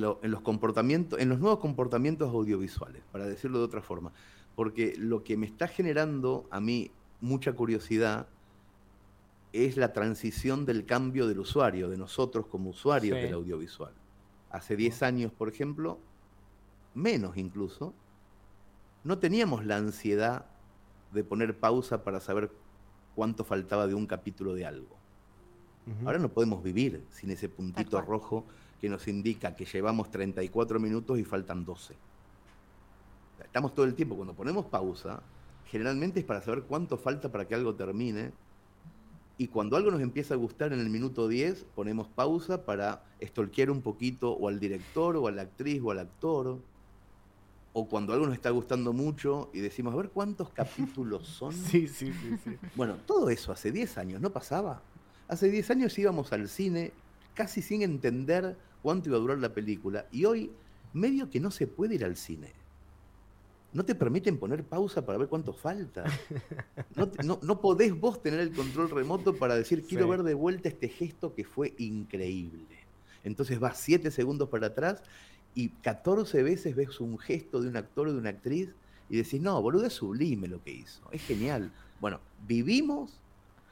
los 0.00 0.40
comportamientos, 0.42 1.20
en 1.20 1.28
los 1.28 1.38
nuevos 1.38 1.58
comportamientos 1.60 2.28
audiovisuales, 2.28 3.02
para 3.12 3.26
decirlo 3.26 3.58
de 3.58 3.64
otra 3.64 3.82
forma. 3.82 4.12
Porque 4.54 4.94
lo 4.96 5.22
que 5.22 5.36
me 5.36 5.46
está 5.46 5.68
generando 5.68 6.46
a 6.50 6.60
mí 6.60 6.90
mucha 7.20 7.52
curiosidad 7.52 8.28
es 9.52 9.76
la 9.76 9.92
transición 9.92 10.66
del 10.66 10.84
cambio 10.84 11.26
del 11.26 11.40
usuario, 11.40 11.88
de 11.88 11.96
nosotros 11.96 12.46
como 12.46 12.70
usuarios 12.70 13.16
del 13.16 13.34
audiovisual. 13.34 13.92
Hace 14.50 14.76
10 14.76 15.02
años, 15.02 15.32
por 15.32 15.48
ejemplo, 15.48 15.98
menos 16.94 17.36
incluso, 17.36 17.94
no 19.04 19.18
teníamos 19.18 19.64
la 19.64 19.76
ansiedad 19.76 20.46
de 21.12 21.24
poner 21.24 21.58
pausa 21.58 22.02
para 22.04 22.20
saber 22.20 22.50
cuánto 23.14 23.44
faltaba 23.44 23.86
de 23.86 23.94
un 23.94 24.06
capítulo 24.06 24.54
de 24.54 24.66
algo. 24.66 24.96
Ahora 26.04 26.18
no 26.18 26.28
podemos 26.28 26.64
vivir 26.64 27.04
sin 27.10 27.30
ese 27.30 27.48
puntito 27.48 28.00
rojo 28.00 28.44
que 28.80 28.88
nos 28.88 29.08
indica 29.08 29.54
que 29.54 29.64
llevamos 29.64 30.10
34 30.10 30.78
minutos 30.78 31.18
y 31.18 31.24
faltan 31.24 31.64
12. 31.64 31.94
Estamos 33.44 33.74
todo 33.74 33.86
el 33.86 33.94
tiempo, 33.94 34.16
cuando 34.16 34.34
ponemos 34.34 34.66
pausa, 34.66 35.22
generalmente 35.66 36.20
es 36.20 36.26
para 36.26 36.42
saber 36.42 36.64
cuánto 36.64 36.96
falta 36.96 37.30
para 37.30 37.46
que 37.46 37.54
algo 37.54 37.74
termine. 37.74 38.32
Y 39.38 39.48
cuando 39.48 39.76
algo 39.76 39.90
nos 39.90 40.00
empieza 40.00 40.34
a 40.34 40.36
gustar 40.36 40.72
en 40.72 40.80
el 40.80 40.88
minuto 40.88 41.28
10, 41.28 41.66
ponemos 41.74 42.08
pausa 42.08 42.64
para 42.64 43.02
estolquear 43.20 43.70
un 43.70 43.82
poquito 43.82 44.32
o 44.32 44.48
al 44.48 44.58
director 44.58 45.16
o 45.16 45.26
a 45.26 45.32
la 45.32 45.42
actriz 45.42 45.80
o 45.84 45.90
al 45.90 45.98
actor. 45.98 46.58
O 47.74 47.86
cuando 47.86 48.14
algo 48.14 48.26
nos 48.26 48.34
está 48.34 48.48
gustando 48.48 48.94
mucho 48.94 49.50
y 49.52 49.60
decimos, 49.60 49.92
a 49.92 49.96
ver 49.98 50.08
cuántos 50.10 50.48
capítulos 50.54 51.26
son. 51.26 51.52
Sí, 51.52 51.86
sí, 51.88 52.12
sí, 52.12 52.36
sí. 52.42 52.56
Bueno, 52.74 52.96
todo 53.06 53.28
eso 53.28 53.52
hace 53.52 53.72
10 53.72 53.98
años 53.98 54.20
no 54.22 54.30
pasaba. 54.30 54.80
Hace 55.28 55.50
10 55.50 55.70
años 55.70 55.98
íbamos 55.98 56.32
al 56.32 56.48
cine 56.48 56.92
casi 57.36 57.62
sin 57.62 57.82
entender 57.82 58.56
cuánto 58.82 59.08
iba 59.08 59.18
a 59.18 59.20
durar 59.20 59.38
la 59.38 59.54
película 59.54 60.06
y 60.10 60.24
hoy 60.24 60.50
medio 60.92 61.30
que 61.30 61.38
no 61.38 61.52
se 61.52 61.68
puede 61.68 61.94
ir 61.94 62.04
al 62.04 62.16
cine 62.16 62.52
no 63.76 63.84
te 63.84 63.94
permiten 63.94 64.38
poner 64.38 64.64
pausa 64.64 65.04
para 65.04 65.18
ver 65.18 65.28
cuánto 65.28 65.52
falta. 65.52 66.04
No, 67.42 67.60
podés 67.60 67.98
vos 67.98 68.22
tener 68.22 68.40
el 68.40 68.52
control 68.52 68.88
remoto 68.88 69.36
para 69.36 69.54
decir, 69.54 69.84
quiero 69.84 70.08
ver 70.08 70.22
de 70.22 70.32
vuelta 70.32 70.70
este 70.70 70.88
gesto 70.88 71.34
que 71.34 71.44
fue 71.44 71.74
increíble. 71.76 72.78
Entonces 73.22 73.60
vas 73.60 73.76
7 73.78 74.10
segundos 74.10 74.48
para 74.48 74.68
atrás 74.68 75.02
y 75.54 75.68
14 75.68 76.42
veces 76.42 76.74
ves 76.74 77.00
un 77.00 77.18
gesto 77.18 77.60
de 77.60 77.68
un 77.68 77.76
actor 77.76 78.08
o 78.08 78.12
de 78.12 78.18
una 78.18 78.30
actriz 78.30 78.70
y 79.10 79.18
decís, 79.18 79.42
no, 79.42 79.60
boludo, 79.60 79.84
es 79.84 79.92
sublime 79.92 80.48
lo 80.48 80.62
que 80.62 80.72
hizo, 80.72 81.02
es 81.12 81.22
genial. 81.22 81.70
Bueno, 82.00 82.20
vivimos 82.46 83.20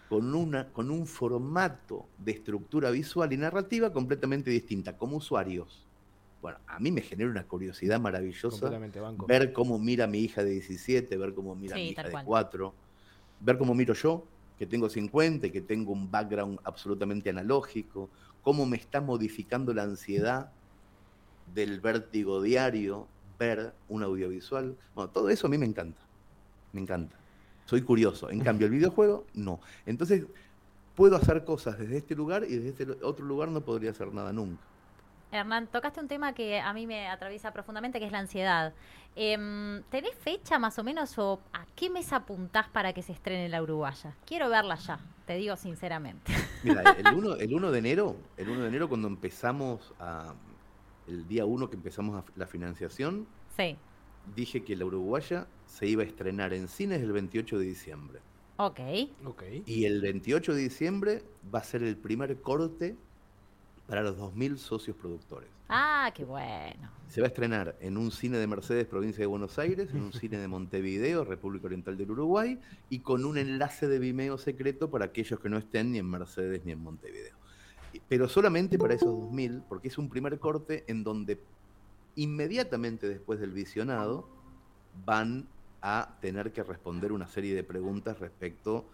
con, 0.08 0.34
una, 0.34 0.68
con 0.68 0.90
un 0.90 1.06
formato 1.06 2.06
de 2.18 2.32
estructura 2.32 2.90
visual 2.90 3.32
y 3.32 3.36
narrativa 3.36 3.92
completamente 3.92 4.50
distinta, 4.50 4.96
como 4.96 5.16
usuarios. 5.16 5.86
Bueno, 6.42 6.58
a 6.66 6.78
mí 6.78 6.90
me 6.92 7.00
genera 7.00 7.30
una 7.30 7.44
curiosidad 7.44 7.98
maravillosa 8.00 8.70
ver 9.26 9.52
cómo 9.54 9.78
mira 9.78 10.06
mi 10.06 10.18
hija 10.18 10.44
de 10.44 10.50
17, 10.50 11.16
ver 11.16 11.32
cómo 11.32 11.54
mira 11.54 11.74
mi 11.74 11.88
hija 11.88 12.02
de 12.02 12.22
4, 12.22 12.74
ver 13.40 13.56
cómo 13.56 13.74
miro 13.74 13.94
yo, 13.94 14.26
que 14.58 14.66
tengo 14.66 14.88
50 14.88 15.46
y 15.46 15.50
que 15.50 15.62
tengo 15.62 15.92
un 15.92 16.10
background 16.10 16.58
absolutamente 16.64 17.30
analógico, 17.30 18.10
cómo 18.42 18.66
me 18.66 18.76
está 18.76 19.00
modificando 19.00 19.72
la 19.72 19.84
ansiedad 19.84 20.50
del 21.54 21.80
vértigo 21.80 22.42
diario 22.42 23.08
ver 23.38 23.72
un 23.88 24.02
audiovisual. 24.02 24.76
Bueno, 24.94 25.10
todo 25.10 25.30
eso 25.30 25.46
a 25.46 25.50
mí 25.50 25.58
me 25.58 25.66
encanta. 25.66 26.00
Me 26.72 26.80
encanta. 26.80 27.16
Soy 27.64 27.82
curioso. 27.82 28.30
En 28.30 28.40
cambio, 28.40 28.66
el 28.66 28.72
videojuego, 28.72 29.24
no. 29.34 29.60
Entonces, 29.86 30.24
puedo 30.94 31.16
hacer 31.16 31.44
cosas 31.44 31.78
desde 31.78 31.98
este 31.98 32.14
lugar 32.14 32.44
y 32.44 32.56
desde 32.56 32.84
este 32.84 33.04
otro 33.04 33.24
lugar 33.24 33.48
no 33.48 33.60
podría 33.60 33.90
hacer 33.90 34.12
nada 34.12 34.32
nunca. 34.32 34.62
Hernán, 35.32 35.66
tocaste 35.66 36.00
un 36.00 36.06
tema 36.06 36.32
que 36.32 36.60
a 36.60 36.72
mí 36.72 36.86
me 36.86 37.08
atraviesa 37.08 37.52
profundamente, 37.52 37.98
que 37.98 38.06
es 38.06 38.12
la 38.12 38.20
ansiedad. 38.20 38.72
Eh, 39.16 39.82
¿Tenés 39.90 40.14
fecha 40.14 40.60
más 40.60 40.78
o 40.78 40.84
menos 40.84 41.18
o 41.18 41.40
a 41.52 41.66
qué 41.74 41.90
mes 41.90 42.12
apuntás 42.12 42.68
para 42.68 42.92
que 42.92 43.02
se 43.02 43.12
estrene 43.12 43.48
la 43.48 43.60
Uruguaya? 43.60 44.14
Quiero 44.26 44.48
verla 44.48 44.76
ya, 44.76 45.00
te 45.26 45.34
digo 45.34 45.56
sinceramente. 45.56 46.32
Mira, 46.62 46.82
el 46.82 47.14
1, 47.52 47.70
de 47.72 47.78
enero, 47.78 48.16
el 48.36 48.48
1 48.48 48.62
de 48.62 48.68
enero 48.68 48.88
cuando 48.88 49.08
empezamos 49.08 49.92
a, 49.98 50.34
el 51.08 51.26
día 51.26 51.44
1 51.44 51.68
que 51.68 51.76
empezamos 51.76 52.24
la 52.36 52.46
financiación, 52.46 53.26
sí. 53.56 53.76
Dije 54.34 54.64
que 54.64 54.76
la 54.76 54.84
Uruguaya 54.84 55.46
se 55.66 55.86
iba 55.86 56.02
a 56.02 56.06
estrenar 56.06 56.52
en 56.52 56.68
cines 56.68 57.02
el 57.02 57.12
28 57.12 57.58
de 57.58 57.64
diciembre. 57.64 58.20
Ok. 58.56 58.80
okay. 59.24 59.62
Y 59.66 59.84
el 59.84 60.00
28 60.00 60.54
de 60.54 60.62
diciembre 60.62 61.22
va 61.52 61.58
a 61.58 61.64
ser 61.64 61.82
el 61.82 61.96
primer 61.96 62.40
corte 62.40 62.96
para 63.86 64.02
los 64.02 64.16
2.000 64.16 64.56
socios 64.56 64.96
productores. 64.96 65.48
Ah, 65.68 66.12
qué 66.14 66.24
bueno. 66.24 66.90
Se 67.08 67.20
va 67.20 67.26
a 67.26 67.28
estrenar 67.28 67.76
en 67.80 67.96
un 67.96 68.10
cine 68.10 68.38
de 68.38 68.46
Mercedes, 68.46 68.86
provincia 68.86 69.20
de 69.20 69.26
Buenos 69.26 69.58
Aires, 69.58 69.90
en 69.92 70.02
un 70.02 70.12
cine 70.20 70.38
de 70.38 70.48
Montevideo, 70.48 71.24
República 71.24 71.66
Oriental 71.66 71.96
del 71.96 72.10
Uruguay, 72.10 72.60
y 72.90 73.00
con 73.00 73.24
un 73.24 73.38
enlace 73.38 73.88
de 73.88 73.98
Vimeo 73.98 74.38
secreto 74.38 74.90
para 74.90 75.06
aquellos 75.06 75.40
que 75.40 75.48
no 75.48 75.58
estén 75.58 75.92
ni 75.92 75.98
en 75.98 76.08
Mercedes 76.08 76.64
ni 76.64 76.72
en 76.72 76.80
Montevideo. 76.80 77.36
Pero 78.08 78.28
solamente 78.28 78.78
para 78.78 78.94
esos 78.94 79.08
2.000, 79.08 79.64
porque 79.68 79.88
es 79.88 79.98
un 79.98 80.08
primer 80.08 80.38
corte 80.38 80.84
en 80.88 81.04
donde 81.04 81.40
inmediatamente 82.16 83.08
después 83.08 83.40
del 83.40 83.52
visionado 83.52 84.28
van 85.04 85.48
a 85.82 86.16
tener 86.20 86.52
que 86.52 86.62
responder 86.62 87.12
una 87.12 87.28
serie 87.28 87.54
de 87.54 87.64
preguntas 87.64 88.18
respecto 88.18 88.88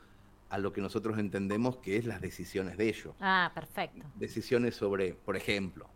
a 0.48 0.58
lo 0.58 0.72
que 0.72 0.80
nosotros 0.80 1.18
entendemos 1.18 1.76
que 1.76 1.96
es 1.96 2.04
las 2.04 2.20
decisiones 2.20 2.76
de 2.76 2.88
ellos. 2.88 3.14
Ah, 3.20 3.52
perfecto. 3.54 4.04
Decisiones 4.16 4.74
sobre, 4.74 5.14
por 5.14 5.36
ejemplo, 5.36 5.88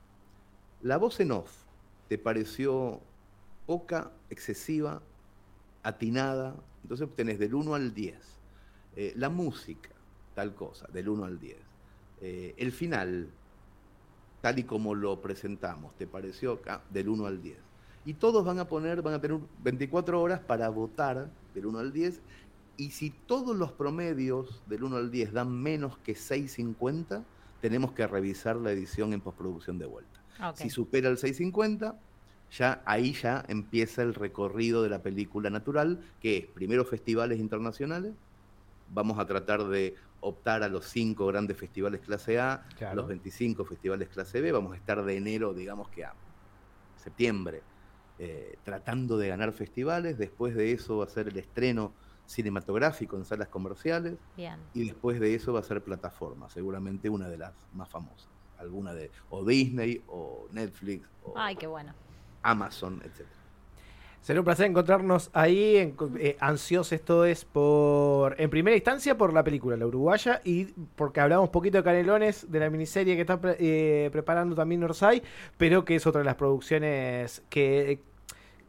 la 0.82 0.96
voz 0.96 1.18
en 1.18 1.32
off, 1.32 1.50
¿te 2.08 2.18
pareció 2.18 3.00
poca, 3.66 4.12
excesiva, 4.30 5.02
atinada? 5.82 6.54
Entonces 6.82 7.08
tenés 7.16 7.38
del 7.38 7.54
1 7.54 7.74
al 7.74 7.94
10. 7.94 8.16
Eh, 8.96 9.12
la 9.16 9.28
música, 9.28 9.90
tal 10.34 10.54
cosa, 10.54 10.86
del 10.92 11.08
1 11.08 11.24
al 11.24 11.40
10. 11.40 11.56
Eh, 12.20 12.54
el 12.56 12.70
final, 12.70 13.28
tal 14.44 14.58
y 14.58 14.64
como 14.64 14.94
lo 14.94 15.22
presentamos, 15.22 15.96
¿te 15.96 16.06
pareció 16.06 16.52
acá? 16.52 16.82
Del 16.90 17.08
1 17.08 17.24
al 17.24 17.40
10. 17.40 17.56
Y 18.04 18.12
todos 18.12 18.44
van 18.44 18.58
a 18.58 18.68
poner, 18.68 19.00
van 19.00 19.14
a 19.14 19.18
tener 19.18 19.40
24 19.62 20.20
horas 20.20 20.40
para 20.40 20.68
votar 20.68 21.30
del 21.54 21.64
1 21.64 21.78
al 21.78 21.94
10 21.94 22.20
y 22.76 22.90
si 22.90 23.08
todos 23.08 23.56
los 23.56 23.72
promedios 23.72 24.62
del 24.66 24.84
1 24.84 24.96
al 24.96 25.10
10 25.10 25.32
dan 25.32 25.50
menos 25.50 25.96
que 25.96 26.12
6.50, 26.12 27.24
tenemos 27.62 27.92
que 27.92 28.06
revisar 28.06 28.56
la 28.56 28.70
edición 28.70 29.14
en 29.14 29.22
postproducción 29.22 29.78
de 29.78 29.86
vuelta. 29.86 30.20
Si 30.56 30.68
supera 30.68 31.08
el 31.08 31.16
6.50, 31.16 31.94
ya 32.50 32.82
ahí 32.84 33.14
ya 33.14 33.46
empieza 33.48 34.02
el 34.02 34.12
recorrido 34.12 34.82
de 34.82 34.90
la 34.90 35.02
película 35.02 35.48
natural, 35.48 36.00
que 36.20 36.36
es 36.36 36.46
primero 36.48 36.84
festivales 36.84 37.40
internacionales, 37.40 38.12
vamos 38.94 39.18
a 39.18 39.26
tratar 39.26 39.64
de 39.64 39.96
optar 40.20 40.62
a 40.62 40.68
los 40.68 40.86
cinco 40.86 41.26
grandes 41.26 41.58
festivales 41.58 42.00
clase 42.00 42.38
A, 42.38 42.64
a 42.88 42.94
los 42.94 43.06
25 43.08 43.64
festivales 43.64 44.08
clase 44.08 44.40
B, 44.40 44.52
vamos 44.52 44.72
a 44.72 44.76
estar 44.76 45.04
de 45.04 45.16
enero, 45.16 45.52
digamos 45.52 45.90
que 45.90 46.04
a 46.04 46.14
septiembre, 46.96 47.62
eh, 48.18 48.56
tratando 48.64 49.18
de 49.18 49.28
ganar 49.28 49.52
festivales, 49.52 50.16
después 50.16 50.54
de 50.54 50.72
eso 50.72 50.98
va 50.98 51.04
a 51.04 51.08
ser 51.08 51.28
el 51.28 51.36
estreno 51.36 51.92
cinematográfico 52.26 53.16
en 53.16 53.24
salas 53.26 53.48
comerciales. 53.48 54.14
Y 54.72 54.84
después 54.86 55.20
de 55.20 55.34
eso 55.34 55.52
va 55.52 55.60
a 55.60 55.64
ser 55.64 55.82
plataforma, 55.82 56.48
seguramente 56.48 57.10
una 57.10 57.28
de 57.28 57.36
las 57.36 57.52
más 57.74 57.88
famosas. 57.90 58.28
alguna 58.56 58.94
de 58.94 59.10
o 59.28 59.44
Disney 59.44 60.02
o 60.06 60.46
Netflix 60.52 61.06
o 61.24 61.34
Ay, 61.36 61.56
qué 61.56 61.66
bueno. 61.66 61.92
Amazon, 62.42 63.02
etc. 63.04 63.26
Será 64.24 64.40
un 64.40 64.46
placer 64.46 64.64
encontrarnos 64.64 65.28
ahí, 65.34 65.76
en, 65.76 65.94
eh, 66.18 66.38
esto 66.90 67.26
es 67.26 67.44
por, 67.44 68.40
en 68.40 68.48
primera 68.48 68.74
instancia 68.74 69.18
por 69.18 69.34
la 69.34 69.44
película, 69.44 69.76
la 69.76 69.86
uruguaya, 69.86 70.40
y 70.44 70.64
porque 70.96 71.20
hablamos 71.20 71.50
poquito 71.50 71.76
de 71.76 71.84
Canelones, 71.84 72.50
de 72.50 72.58
la 72.58 72.70
miniserie 72.70 73.16
que 73.16 73.20
está 73.20 73.38
eh, 73.58 74.08
preparando 74.12 74.56
también 74.56 74.82
Orsay, 74.82 75.22
pero 75.58 75.84
que 75.84 75.96
es 75.96 76.06
otra 76.06 76.20
de 76.20 76.24
las 76.24 76.36
producciones 76.36 77.42
que 77.50 78.00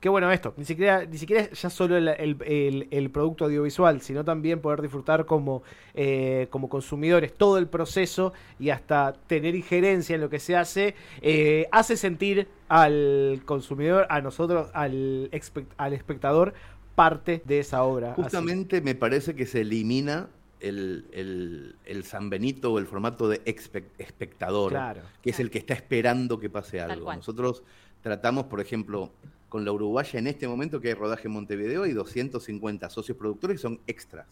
Qué 0.06 0.10
bueno 0.10 0.32
esto, 0.32 0.54
ni 0.56 0.66
siquiera, 0.66 1.04
ni 1.04 1.18
siquiera 1.18 1.50
ya 1.50 1.68
solo 1.72 1.98
el, 1.98 3.10
producto 3.12 3.46
audiovisual, 3.46 4.02
sino 4.02 4.24
también 4.24 4.62
poder 4.62 4.84
disfrutar 4.84 5.26
como, 5.26 5.64
eh, 5.96 6.46
como 6.52 6.70
consumidores 6.70 7.34
todo 7.34 7.58
el 7.58 7.68
proceso 7.68 8.32
y 8.60 8.70
hasta 8.70 9.14
tener 9.26 9.56
injerencia 9.56 10.14
en 10.14 10.22
lo 10.22 10.30
que 10.30 10.38
se 10.38 10.56
hace, 10.56 10.94
eh, 11.24 11.68
hace 11.72 11.98
sentir 11.98 12.48
al 12.68 13.42
consumidor, 13.46 14.06
a 14.12 14.22
nosotros, 14.22 14.70
al, 14.76 15.32
al 15.78 15.94
espectador, 15.94 16.54
parte 16.94 17.42
de 17.44 17.58
esa 17.58 17.82
obra. 17.82 18.14
Justamente 18.14 18.82
me 18.82 18.94
parece 18.94 19.34
que 19.34 19.48
se 19.48 19.62
elimina 19.62 20.30
el, 20.60 21.76
el, 21.84 22.04
San 22.04 22.30
Benito 22.30 22.72
o 22.74 22.78
el 22.78 22.86
formato 22.86 23.28
de 23.28 23.42
espectador, 23.44 24.78
que 25.24 25.32
es 25.32 25.40
el 25.40 25.50
que 25.50 25.58
está 25.58 25.74
esperando 25.74 26.40
que 26.40 26.52
pase 26.52 26.80
algo. 26.80 27.12
Nosotros 27.12 27.64
tratamos, 28.04 28.46
por 28.46 28.62
ejemplo, 28.62 29.12
con 29.56 29.64
la 29.64 29.72
Uruguaya 29.72 30.20
en 30.20 30.28
este 30.28 30.50
momento 30.50 30.82
que 30.82 30.90
hay 30.90 30.96
rodaje 30.96 31.30
en 31.30 31.34
Montevideo 31.34 31.86
y 31.86 31.94
250 31.94 32.90
socios 32.90 33.18
productores 33.18 33.56
que 33.56 33.62
son 33.62 33.80
extras, 33.88 34.28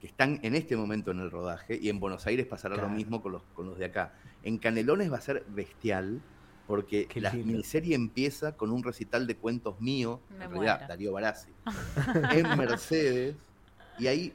que 0.00 0.06
están 0.06 0.40
en 0.42 0.54
este 0.54 0.78
momento 0.78 1.10
en 1.10 1.20
el 1.20 1.30
rodaje 1.30 1.78
y 1.78 1.90
en 1.90 2.00
Buenos 2.00 2.26
Aires 2.26 2.46
pasará 2.46 2.74
lo 2.74 2.88
mismo 2.88 3.20
con 3.20 3.32
los, 3.32 3.42
con 3.52 3.66
los 3.66 3.76
de 3.76 3.84
acá. 3.84 4.14
En 4.44 4.56
Canelones 4.56 5.12
va 5.12 5.18
a 5.18 5.20
ser 5.20 5.44
bestial 5.50 6.22
porque 6.66 7.06
la 7.16 7.34
miniserie 7.34 7.94
empieza 7.94 8.56
con 8.56 8.70
un 8.70 8.82
recital 8.82 9.26
de 9.26 9.36
cuentos 9.36 9.78
mío, 9.78 10.22
en 10.40 10.50
realidad 10.50 10.88
Darío 10.88 11.12
Barassi, 11.12 11.50
en 12.32 12.56
Mercedes 12.56 13.36
y 13.98 14.06
hay 14.06 14.32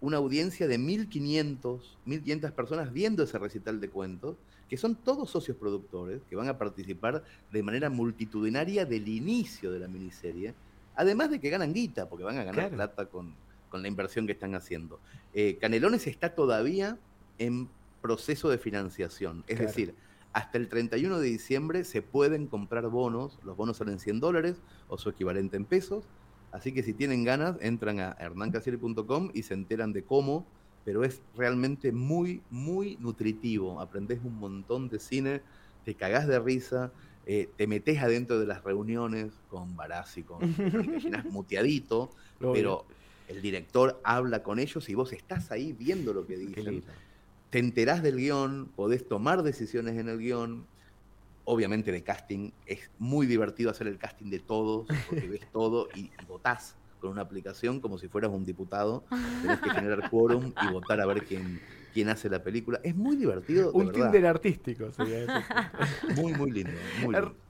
una 0.00 0.18
audiencia 0.18 0.68
de 0.68 0.78
1.500, 0.78 1.80
1.500 2.06 2.52
personas 2.52 2.92
viendo 2.92 3.24
ese 3.24 3.40
recital 3.40 3.80
de 3.80 3.90
cuentos 3.90 4.36
que 4.68 4.76
son 4.76 4.94
todos 4.94 5.30
socios 5.30 5.56
productores 5.56 6.22
que 6.28 6.36
van 6.36 6.48
a 6.48 6.58
participar 6.58 7.22
de 7.52 7.62
manera 7.62 7.90
multitudinaria 7.90 8.84
del 8.84 9.08
inicio 9.08 9.70
de 9.70 9.80
la 9.80 9.88
miniserie, 9.88 10.54
además 10.96 11.30
de 11.30 11.40
que 11.40 11.50
ganan 11.50 11.72
guita, 11.72 12.08
porque 12.08 12.24
van 12.24 12.38
a 12.38 12.44
ganar 12.44 12.70
plata 12.70 13.06
con, 13.06 13.34
la 13.72 13.88
inversión 13.88 14.24
que 14.24 14.32
están 14.32 14.54
haciendo. 14.54 15.00
Eh, 15.32 15.58
Canelones 15.60 16.06
está 16.06 16.36
todavía 16.36 16.96
en 17.38 17.68
proceso 18.00 18.48
de 18.48 18.56
financiación, 18.56 19.42
es 19.48 19.58
decir, 19.58 19.96
hasta 20.32 20.58
el 20.58 20.68
31 20.68 21.18
de 21.18 21.28
diciembre 21.28 21.84
se 21.84 22.02
pueden 22.02 22.46
comprar 22.46 22.88
bonos, 22.88 23.38
los 23.44 23.56
bonos 23.56 23.78
salen 23.78 23.98
100 23.98 24.20
dólares 24.20 24.62
o 24.88 24.98
su 24.98 25.08
equivalente 25.08 25.56
en 25.56 25.64
pesos, 25.64 26.04
así 26.52 26.72
que 26.72 26.82
si 26.82 26.92
tienen 26.92 27.24
ganas, 27.24 27.56
entran 27.60 27.98
a 27.98 28.16
hernancasieri.com 28.18 29.30
y 29.34 29.42
se 29.42 29.54
enteran 29.54 29.92
de 29.92 30.04
cómo 30.04 30.46
pero 30.84 31.04
es 31.04 31.20
realmente 31.36 31.92
muy, 31.92 32.42
muy 32.50 32.96
nutritivo. 33.00 33.80
Aprendés 33.80 34.20
un 34.22 34.38
montón 34.38 34.88
de 34.88 34.98
cine, 34.98 35.40
te 35.84 35.94
cagás 35.94 36.26
de 36.26 36.38
risa, 36.38 36.92
eh, 37.26 37.48
te 37.56 37.66
metes 37.66 38.02
adentro 38.02 38.38
de 38.38 38.46
las 38.46 38.62
reuniones 38.62 39.32
con 39.48 39.76
Barassi, 39.76 40.22
con 40.22 40.40
llenas 41.02 41.24
muteadito, 41.24 42.10
pero 42.38 42.84
el 43.28 43.40
director 43.40 44.00
habla 44.04 44.42
con 44.42 44.58
ellos 44.58 44.88
y 44.88 44.94
vos 44.94 45.12
estás 45.12 45.50
ahí 45.50 45.72
viendo 45.72 46.12
lo 46.12 46.26
que 46.26 46.36
dicen. 46.36 46.84
Te 47.48 47.60
enterás 47.60 48.02
del 48.02 48.16
guion, 48.16 48.68
podés 48.76 49.06
tomar 49.08 49.42
decisiones 49.42 49.96
en 49.98 50.08
el 50.08 50.18
guion. 50.18 50.66
Obviamente 51.46 51.92
de 51.92 52.02
casting 52.02 52.50
es 52.66 52.90
muy 52.98 53.26
divertido 53.26 53.70
hacer 53.70 53.86
el 53.86 53.98
casting 53.98 54.30
de 54.30 54.38
todos, 54.38 54.86
porque 55.08 55.28
ves 55.28 55.52
todo 55.52 55.88
y, 55.94 56.00
y 56.00 56.24
votás 56.26 56.74
con 57.04 57.12
una 57.12 57.20
aplicación 57.20 57.80
como 57.80 57.98
si 57.98 58.08
fueras 58.08 58.30
un 58.30 58.46
diputado. 58.46 59.04
Tenés 59.42 59.60
que 59.60 59.68
generar 59.68 60.08
quórum 60.08 60.54
y 60.62 60.72
votar 60.72 61.02
a 61.02 61.06
ver 61.06 61.22
quién, 61.24 61.60
quién 61.92 62.08
hace 62.08 62.30
la 62.30 62.42
película. 62.42 62.80
Es 62.82 62.96
muy 62.96 63.14
divertido. 63.16 63.70
un 63.72 63.92
Tinder 63.92 64.24
artístico 64.26 64.88
muy, 66.16 66.32
muy 66.32 66.50
lindo. 66.50 66.72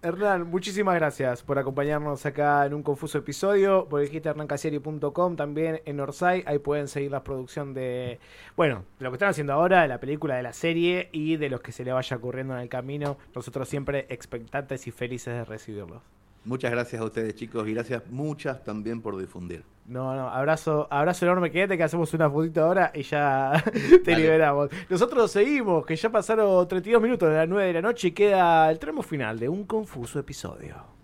Hernán, 0.02 0.50
muchísimas 0.50 0.96
gracias 0.96 1.44
por 1.44 1.60
acompañarnos 1.60 2.26
acá 2.26 2.66
en 2.66 2.74
un 2.74 2.82
confuso 2.82 3.18
episodio. 3.18 3.86
Por 3.88 4.00
dijiste 4.00 4.28
hernancasieri.com, 4.28 5.36
también 5.36 5.80
en 5.84 6.00
Orsay. 6.00 6.42
Ahí 6.46 6.58
pueden 6.58 6.88
seguir 6.88 7.12
la 7.12 7.22
producción 7.22 7.74
de, 7.74 8.18
bueno, 8.56 8.84
de 8.98 9.04
lo 9.04 9.12
que 9.12 9.14
están 9.14 9.28
haciendo 9.28 9.52
ahora, 9.52 9.82
de 9.82 9.88
la 9.88 10.00
película, 10.00 10.34
de 10.34 10.42
la 10.42 10.52
serie 10.52 11.10
y 11.12 11.36
de 11.36 11.48
los 11.48 11.60
que 11.60 11.70
se 11.70 11.84
le 11.84 11.92
vaya 11.92 12.16
ocurriendo 12.16 12.54
en 12.54 12.60
el 12.60 12.68
camino. 12.68 13.18
Nosotros 13.36 13.68
siempre 13.68 14.06
expectantes 14.08 14.88
y 14.88 14.90
felices 14.90 15.32
de 15.32 15.44
recibirlos. 15.44 16.02
Muchas 16.44 16.70
gracias 16.70 17.00
a 17.00 17.04
ustedes, 17.04 17.34
chicos, 17.34 17.66
y 17.66 17.72
gracias 17.72 18.02
muchas 18.10 18.62
también 18.62 19.00
por 19.00 19.16
difundir. 19.16 19.64
No, 19.86 20.14
no, 20.14 20.28
abrazo, 20.28 20.86
abrazo 20.90 21.24
enorme, 21.24 21.50
quédate 21.50 21.76
que 21.76 21.84
hacemos 21.84 22.12
una 22.14 22.30
fotito 22.30 22.62
ahora 22.62 22.90
y 22.94 23.02
ya 23.02 23.64
te 24.04 24.16
liberamos. 24.16 24.70
Nosotros 24.88 25.30
seguimos, 25.30 25.86
que 25.86 25.96
ya 25.96 26.10
pasaron 26.10 26.66
32 26.68 27.02
minutos 27.02 27.30
de 27.30 27.36
las 27.36 27.48
9 27.48 27.66
de 27.66 27.72
la 27.72 27.82
noche 27.82 28.08
y 28.08 28.12
queda 28.12 28.70
el 28.70 28.78
tramo 28.78 29.02
final 29.02 29.38
de 29.38 29.48
un 29.48 29.64
confuso 29.64 30.18
episodio. 30.18 30.94